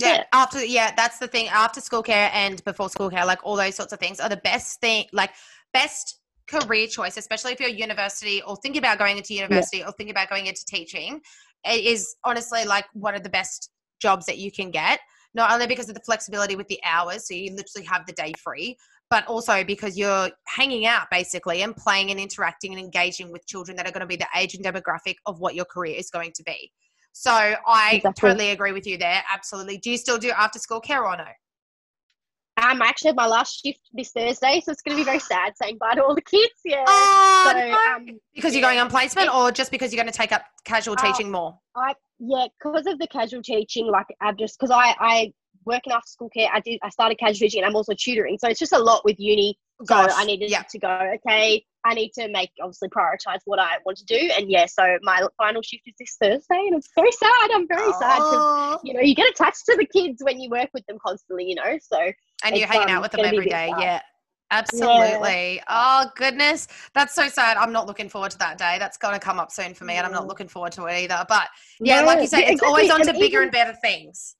yeah, 0.00 0.14
yeah, 0.14 0.24
after 0.32 0.64
yeah 0.64 0.92
that's 0.96 1.18
the 1.18 1.28
thing 1.28 1.48
after 1.48 1.80
school 1.80 2.02
care 2.02 2.30
and 2.32 2.64
before 2.64 2.88
school 2.88 3.10
care 3.10 3.24
like 3.24 3.38
all 3.44 3.56
those 3.56 3.74
sorts 3.74 3.92
of 3.92 3.98
things 3.98 4.20
are 4.20 4.28
the 4.28 4.36
best 4.38 4.80
thing 4.80 5.04
like 5.12 5.30
best 5.72 6.20
career 6.50 6.86
choice, 6.86 7.16
especially 7.16 7.52
if 7.52 7.60
you're 7.60 7.68
university 7.68 8.42
or 8.42 8.56
thinking 8.56 8.80
about 8.80 8.98
going 8.98 9.16
into 9.16 9.34
university 9.34 9.78
yeah. 9.78 9.88
or 9.88 9.92
thinking 9.92 10.10
about 10.10 10.28
going 10.28 10.46
into 10.46 10.64
teaching, 10.66 11.20
it 11.64 11.84
is 11.84 12.16
honestly 12.24 12.64
like 12.64 12.86
one 12.92 13.14
of 13.14 13.22
the 13.22 13.30
best 13.30 13.70
jobs 14.00 14.26
that 14.26 14.38
you 14.38 14.50
can 14.50 14.70
get. 14.70 15.00
Not 15.32 15.52
only 15.52 15.68
because 15.68 15.88
of 15.88 15.94
the 15.94 16.00
flexibility 16.00 16.56
with 16.56 16.66
the 16.66 16.80
hours, 16.84 17.28
so 17.28 17.34
you 17.34 17.54
literally 17.54 17.86
have 17.86 18.04
the 18.06 18.12
day 18.12 18.32
free, 18.42 18.76
but 19.10 19.24
also 19.26 19.62
because 19.62 19.96
you're 19.96 20.30
hanging 20.48 20.86
out 20.86 21.06
basically 21.10 21.62
and 21.62 21.76
playing 21.76 22.10
and 22.10 22.18
interacting 22.18 22.72
and 22.72 22.80
engaging 22.80 23.30
with 23.30 23.46
children 23.46 23.76
that 23.76 23.86
are 23.86 23.92
going 23.92 24.00
to 24.00 24.06
be 24.06 24.16
the 24.16 24.26
age 24.36 24.54
and 24.54 24.64
demographic 24.64 25.14
of 25.26 25.38
what 25.38 25.54
your 25.54 25.66
career 25.66 25.94
is 25.96 26.10
going 26.10 26.32
to 26.34 26.42
be. 26.42 26.72
So 27.12 27.30
I 27.32 27.94
exactly. 27.94 28.28
totally 28.28 28.50
agree 28.50 28.72
with 28.72 28.86
you 28.86 28.96
there. 28.96 29.22
Absolutely. 29.32 29.78
Do 29.78 29.90
you 29.90 29.96
still 29.96 30.18
do 30.18 30.30
after 30.30 30.58
school 30.58 30.80
care 30.80 31.04
or 31.04 31.16
no? 31.16 31.24
Um, 32.56 32.82
I 32.82 32.86
actually 32.88 33.08
have 33.08 33.16
my 33.16 33.26
last 33.26 33.62
shift 33.62 33.80
this 33.92 34.10
Thursday, 34.10 34.60
so 34.62 34.72
it's 34.72 34.82
going 34.82 34.96
to 34.96 35.00
be 35.00 35.04
very 35.04 35.18
sad 35.18 35.54
saying 35.56 35.78
bye 35.78 35.94
to 35.94 36.04
all 36.04 36.14
the 36.14 36.20
kids. 36.20 36.52
Yeah. 36.64 36.84
Oh, 36.86 37.52
so, 37.52 37.58
no. 37.58 37.72
um, 37.72 38.18
because 38.34 38.52
you're 38.52 38.60
yeah. 38.60 38.68
going 38.68 38.78
on 38.80 38.90
placement, 38.90 39.34
or 39.34 39.50
just 39.50 39.70
because 39.70 39.92
you're 39.92 40.02
going 40.02 40.12
to 40.12 40.16
take 40.16 40.32
up 40.32 40.42
casual 40.64 40.96
Oh, 40.98 41.02
teaching 41.02 41.30
more? 41.30 41.58
I 41.74 41.94
yeah, 42.18 42.46
because 42.58 42.86
of 42.86 42.98
the 42.98 43.06
casual 43.06 43.42
teaching, 43.42 43.86
like 43.86 44.06
I've 44.20 44.36
just 44.36 44.58
because 44.58 44.70
I 44.70 44.94
I 44.98 45.32
work 45.64 45.82
in 45.86 45.92
after 45.92 46.08
school 46.08 46.28
care. 46.28 46.48
I 46.52 46.60
did 46.60 46.78
I 46.82 46.90
started 46.90 47.18
casual 47.18 47.38
teaching 47.38 47.62
and 47.62 47.70
I'm 47.70 47.76
also 47.76 47.94
tutoring, 47.98 48.36
so 48.38 48.48
it's 48.48 48.60
just 48.60 48.72
a 48.72 48.78
lot 48.78 49.04
with 49.04 49.18
uni. 49.18 49.58
So 49.84 49.94
Gosh, 49.94 50.10
I 50.14 50.24
needed 50.24 50.50
yeah. 50.50 50.62
to 50.70 50.78
go. 50.78 51.12
Okay, 51.26 51.64
I 51.84 51.94
need 51.94 52.12
to 52.14 52.28
make 52.28 52.50
obviously 52.60 52.88
prioritize 52.88 53.40
what 53.46 53.58
I 53.58 53.78
want 53.86 53.96
to 53.98 54.04
do, 54.04 54.30
and 54.36 54.50
yeah, 54.50 54.66
so 54.66 54.98
my 55.02 55.26
final 55.38 55.62
shift 55.62 55.84
is 55.86 55.94
this 55.98 56.16
Thursday, 56.20 56.66
and 56.66 56.74
it's 56.76 56.90
very 56.94 57.12
sad. 57.12 57.50
I'm 57.54 57.66
very 57.66 57.92
sad 57.92 58.18
because 58.18 58.80
you 58.84 58.92
know 58.94 59.00
you 59.00 59.14
get 59.14 59.30
attached 59.30 59.64
to 59.66 59.76
the 59.76 59.86
kids 59.86 60.22
when 60.22 60.38
you 60.40 60.50
work 60.50 60.68
with 60.74 60.84
them 60.86 60.98
constantly. 61.04 61.44
You 61.44 61.54
know, 61.54 61.78
so 61.80 61.98
and 62.44 62.56
you're 62.56 62.66
hanging 62.68 62.90
um, 62.90 62.96
out 62.96 63.02
with 63.02 63.12
them 63.12 63.22
gonna 63.22 63.30
be 63.30 63.36
a 63.36 63.40
every 63.40 63.44
bit 63.46 63.50
day. 63.52 63.70
sad. 63.70 63.80
Yeah. 63.80 64.00
Absolutely. 64.52 65.62
Oh 65.68 66.10
goodness, 66.16 66.66
that's 66.92 67.14
so 67.14 67.28
sad. 67.28 67.56
I'm 67.56 67.72
not 67.72 67.86
looking 67.86 68.08
forward 68.08 68.32
to 68.32 68.38
that 68.38 68.58
day. 68.58 68.76
That's 68.80 68.96
going 68.98 69.14
to 69.14 69.20
come 69.20 69.38
up 69.38 69.52
soon 69.52 69.74
for 69.74 69.84
me, 69.84 69.94
and 69.94 70.04
I'm 70.04 70.12
not 70.12 70.26
looking 70.26 70.48
forward 70.48 70.72
to 70.72 70.86
it 70.86 71.04
either. 71.04 71.24
But 71.28 71.48
yeah, 71.80 72.00
like 72.02 72.20
you 72.20 72.26
say, 72.26 72.40
yeah, 72.40 72.50
it's 72.50 72.62
always 72.62 72.90
on 72.90 73.00
to 73.02 73.12
bigger 73.12 73.26
even- 73.26 73.42
and 73.44 73.52
better 73.52 73.74
things. 73.80 74.34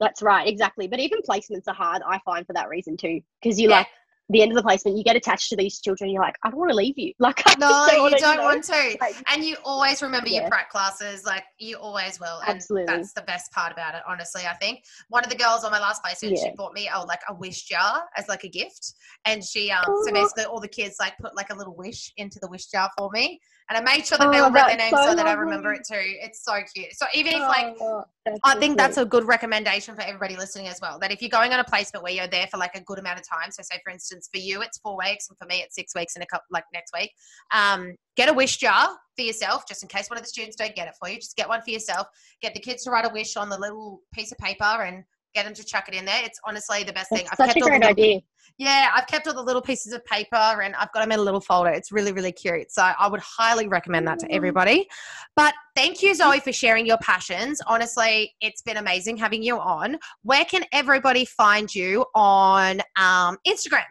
That's 0.00 0.22
right, 0.22 0.46
exactly. 0.46 0.88
But 0.88 1.00
even 1.00 1.20
placements 1.28 1.64
are 1.68 1.74
hard, 1.74 2.02
I 2.06 2.18
find, 2.24 2.46
for 2.46 2.52
that 2.52 2.68
reason 2.68 2.96
too. 2.96 3.20
Because 3.42 3.58
you 3.60 3.68
Yeah. 3.70 3.78
like 3.78 3.86
the 4.28 4.42
end 4.42 4.50
of 4.52 4.56
the 4.56 4.62
placement, 4.62 4.96
you 4.96 5.04
get 5.04 5.16
attached 5.16 5.48
to 5.50 5.56
these 5.56 5.80
children. 5.80 6.10
You're 6.10 6.22
like, 6.22 6.36
I 6.42 6.50
don't 6.50 6.58
want 6.58 6.70
to 6.70 6.76
leave 6.76 6.98
you. 6.98 7.12
Like, 7.26 7.42
I 7.46 7.54
No, 7.58 7.68
just 7.68 7.92
you 7.92 8.18
don't 8.18 8.36
know, 8.36 8.44
want 8.44 8.64
to. 8.64 8.96
like, 9.00 9.16
And 9.32 9.42
you 9.44 9.56
always 9.64 10.02
remember 10.02 10.28
your 10.28 10.42
Yeah. 10.42 10.48
prac 10.48 10.70
classes, 10.70 11.24
like 11.24 11.44
you 11.58 11.76
always 11.76 12.20
will. 12.20 12.40
And 12.46 12.56
Absolutely. 12.56 12.86
that's 12.94 13.12
the 13.12 13.22
best 13.22 13.50
part 13.52 13.72
about 13.72 13.94
it, 13.94 14.02
honestly. 14.06 14.42
I 14.46 14.54
think 14.54 14.84
one 15.08 15.24
of 15.24 15.30
the 15.30 15.36
girls 15.36 15.64
on 15.64 15.70
my 15.70 15.80
last 15.80 16.02
placement, 16.02 16.38
she 16.38 16.50
bought 16.56 16.72
me 16.72 16.88
oh 16.94 17.04
like 17.06 17.20
a 17.28 17.34
wish 17.34 17.64
jar 17.64 18.02
as 18.16 18.28
like 18.28 18.44
a 18.44 18.48
gift. 18.48 18.94
And 19.24 19.42
she 19.42 19.70
um 19.70 19.84
so 20.04 20.12
basically 20.12 20.44
all 20.44 20.60
the 20.60 20.68
kids 20.68 20.96
like 21.00 21.16
put 21.18 21.34
like 21.36 21.50
a 21.50 21.54
little 21.54 21.74
wish 21.74 22.12
into 22.16 22.38
the 22.40 22.48
wish 22.48 22.66
jar 22.66 22.90
for 22.96 23.10
me. 23.12 23.40
And 23.68 23.76
I 23.76 23.80
made 23.80 24.06
sure 24.06 24.16
that 24.18 24.30
they 24.30 24.38
Oh, 24.38 24.44
all 24.44 24.52
wrote 24.52 24.68
their 24.68 24.76
names 24.76 24.90
so, 24.90 25.08
so 25.08 25.14
that 25.16 25.26
I 25.26 25.32
remember 25.32 25.72
it 25.72 25.82
too. 25.84 25.96
It's 25.98 26.44
so 26.44 26.54
cute. 26.72 26.96
So 26.96 27.06
even 27.14 27.32
if 27.34 27.40
like 27.40 27.74
Oh, 27.80 28.04
I 28.44 28.54
so 28.54 28.60
think 28.60 28.76
that's 28.76 28.96
a 28.96 29.04
good 29.04 29.24
recommendation 29.24 29.94
for 29.96 30.02
everybody 30.02 30.36
listening 30.36 30.68
as 30.68 30.78
well. 30.80 30.98
That 31.00 31.10
if 31.10 31.20
you're 31.20 31.30
going 31.30 31.52
on 31.52 31.58
a 31.58 31.64
placement 31.64 32.04
where 32.04 32.12
you're 32.12 32.28
there 32.28 32.46
for 32.46 32.58
like 32.58 32.74
a 32.76 32.80
good 32.80 32.98
amount 32.98 33.18
of 33.18 33.28
time, 33.28 33.50
so 33.50 33.62
say 33.62 33.80
for 33.84 33.90
instance 33.90 34.28
for 34.32 34.38
you 34.38 34.62
it's 34.62 34.78
four 34.78 34.96
weeks 34.96 35.28
and 35.28 35.36
for 35.38 35.46
me 35.46 35.62
it's 35.62 35.74
six 35.74 35.94
weeks 35.96 36.14
in 36.14 36.22
a 36.22 36.26
couple 36.26 36.44
like 36.50 36.64
next 36.72 36.92
week, 36.96 37.12
um, 37.52 37.94
get 38.16 38.28
a 38.28 38.32
wish 38.32 38.56
jar 38.58 38.88
for 39.16 39.22
yourself 39.22 39.64
just 39.68 39.82
in 39.82 39.88
case 39.88 40.08
one 40.10 40.18
of 40.18 40.22
the 40.22 40.28
students 40.28 40.56
don't 40.56 40.74
get 40.76 40.86
it 40.86 40.94
for 41.00 41.08
you. 41.08 41.16
Just 41.16 41.36
get 41.36 41.48
one 41.48 41.62
for 41.62 41.70
yourself. 41.70 42.06
Get 42.40 42.54
the 42.54 42.60
kids 42.60 42.84
to 42.84 42.90
write 42.90 43.04
a 43.04 43.12
wish 43.12 43.36
on 43.36 43.48
the 43.48 43.58
little 43.58 44.00
piece 44.14 44.30
of 44.30 44.38
paper 44.38 44.64
and 44.64 45.02
get 45.36 45.44
them 45.44 45.54
to 45.54 45.64
chuck 45.64 45.84
it 45.86 45.94
in 45.94 46.04
there. 46.06 46.20
It's 46.24 46.40
honestly 46.44 46.82
the 46.82 46.92
best 46.94 47.10
thing. 47.10 47.26
That's 47.26 47.36
such 47.36 47.56
a 47.56 47.60
all 47.60 47.66
the 47.66 47.78
great 47.78 47.80
little- 47.82 47.90
idea. 47.90 48.20
yeah, 48.58 48.90
I've 48.94 49.06
kept 49.06 49.28
all 49.28 49.34
the 49.34 49.42
little 49.42 49.60
pieces 49.60 49.92
of 49.92 50.02
paper 50.06 50.62
and 50.62 50.74
I've 50.74 50.90
got 50.92 51.02
them 51.02 51.12
in 51.12 51.18
a 51.18 51.22
little 51.22 51.42
folder. 51.42 51.70
It's 51.70 51.92
really, 51.92 52.12
really 52.12 52.32
cute. 52.32 52.72
So 52.72 52.82
I 52.82 53.06
would 53.06 53.20
highly 53.20 53.68
recommend 53.68 54.08
that 54.08 54.18
to 54.20 54.32
everybody. 54.32 54.88
But 55.36 55.52
thank 55.74 56.02
you, 56.02 56.14
Zoe, 56.14 56.40
for 56.40 56.52
sharing 56.52 56.86
your 56.86 56.96
passions. 56.98 57.60
Honestly, 57.66 58.34
it's 58.40 58.62
been 58.62 58.78
amazing 58.78 59.18
having 59.18 59.42
you 59.42 59.58
on. 59.58 59.98
Where 60.22 60.46
can 60.46 60.64
everybody 60.72 61.26
find 61.26 61.72
you 61.72 62.06
on 62.14 62.80
um, 62.98 63.36
Instagram? 63.46 63.84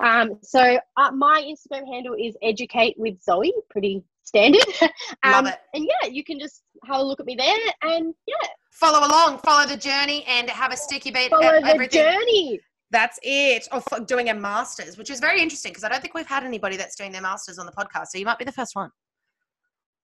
Um, 0.00 0.38
so 0.42 0.78
uh, 0.96 1.10
my 1.10 1.42
Instagram 1.42 1.92
handle 1.92 2.14
is 2.14 2.36
educate 2.40 2.94
with 2.98 3.20
Zoe, 3.20 3.52
pretty 3.68 4.04
standard. 4.22 4.62
Love 4.80 4.90
um, 5.24 5.46
it. 5.48 5.56
And 5.74 5.84
yeah, 5.84 6.08
you 6.08 6.22
can 6.22 6.38
just 6.38 6.62
have 6.86 7.00
a 7.00 7.02
look 7.02 7.18
at 7.18 7.26
me 7.26 7.34
there, 7.34 7.56
and 7.82 8.14
yeah, 8.26 8.48
Follow 8.80 9.06
along, 9.06 9.38
follow 9.38 9.66
the 9.66 9.76
journey, 9.76 10.24
and 10.28 10.48
have 10.50 10.72
a 10.72 10.76
sticky 10.76 11.10
beat 11.10 11.30
follow 11.30 11.60
the 11.60 11.66
everything. 11.66 12.00
journey. 12.02 12.60
That's 12.90 13.18
it. 13.22 13.66
Or 13.72 13.82
f- 13.92 14.06
doing 14.06 14.30
a 14.30 14.34
master's, 14.34 14.96
which 14.96 15.10
is 15.10 15.20
very 15.20 15.42
interesting 15.42 15.72
because 15.72 15.84
I 15.84 15.88
don't 15.88 16.00
think 16.00 16.14
we've 16.14 16.26
had 16.26 16.44
anybody 16.44 16.76
that's 16.76 16.94
doing 16.96 17.10
their 17.12 17.20
master's 17.22 17.58
on 17.58 17.66
the 17.66 17.72
podcast. 17.72 18.06
So 18.08 18.18
you 18.18 18.24
might 18.24 18.38
be 18.38 18.44
the 18.44 18.52
first 18.52 18.76
one. 18.76 18.90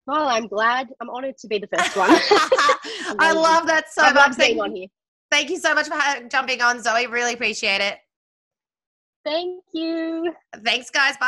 Well, 0.06 0.28
I'm 0.28 0.46
glad. 0.48 0.88
I'm 1.00 1.08
honoured 1.10 1.36
to 1.38 1.46
be 1.46 1.58
the 1.58 1.68
first 1.68 1.96
one. 1.96 2.10
I 3.20 3.32
love 3.32 3.66
that 3.66 3.84
so 3.92 4.02
I've 4.02 4.14
much. 4.14 4.34
Thank, 4.34 4.60
on 4.60 4.74
here. 4.74 4.88
thank 5.30 5.50
you 5.50 5.58
so 5.58 5.74
much 5.74 5.88
for 5.88 6.28
jumping 6.28 6.60
on, 6.62 6.82
Zoe. 6.82 7.06
Really 7.06 7.34
appreciate 7.34 7.80
it. 7.80 7.98
Thank 9.24 9.62
you. 9.72 10.32
Thanks, 10.64 10.90
guys. 10.90 11.16
Bye. 11.18 11.26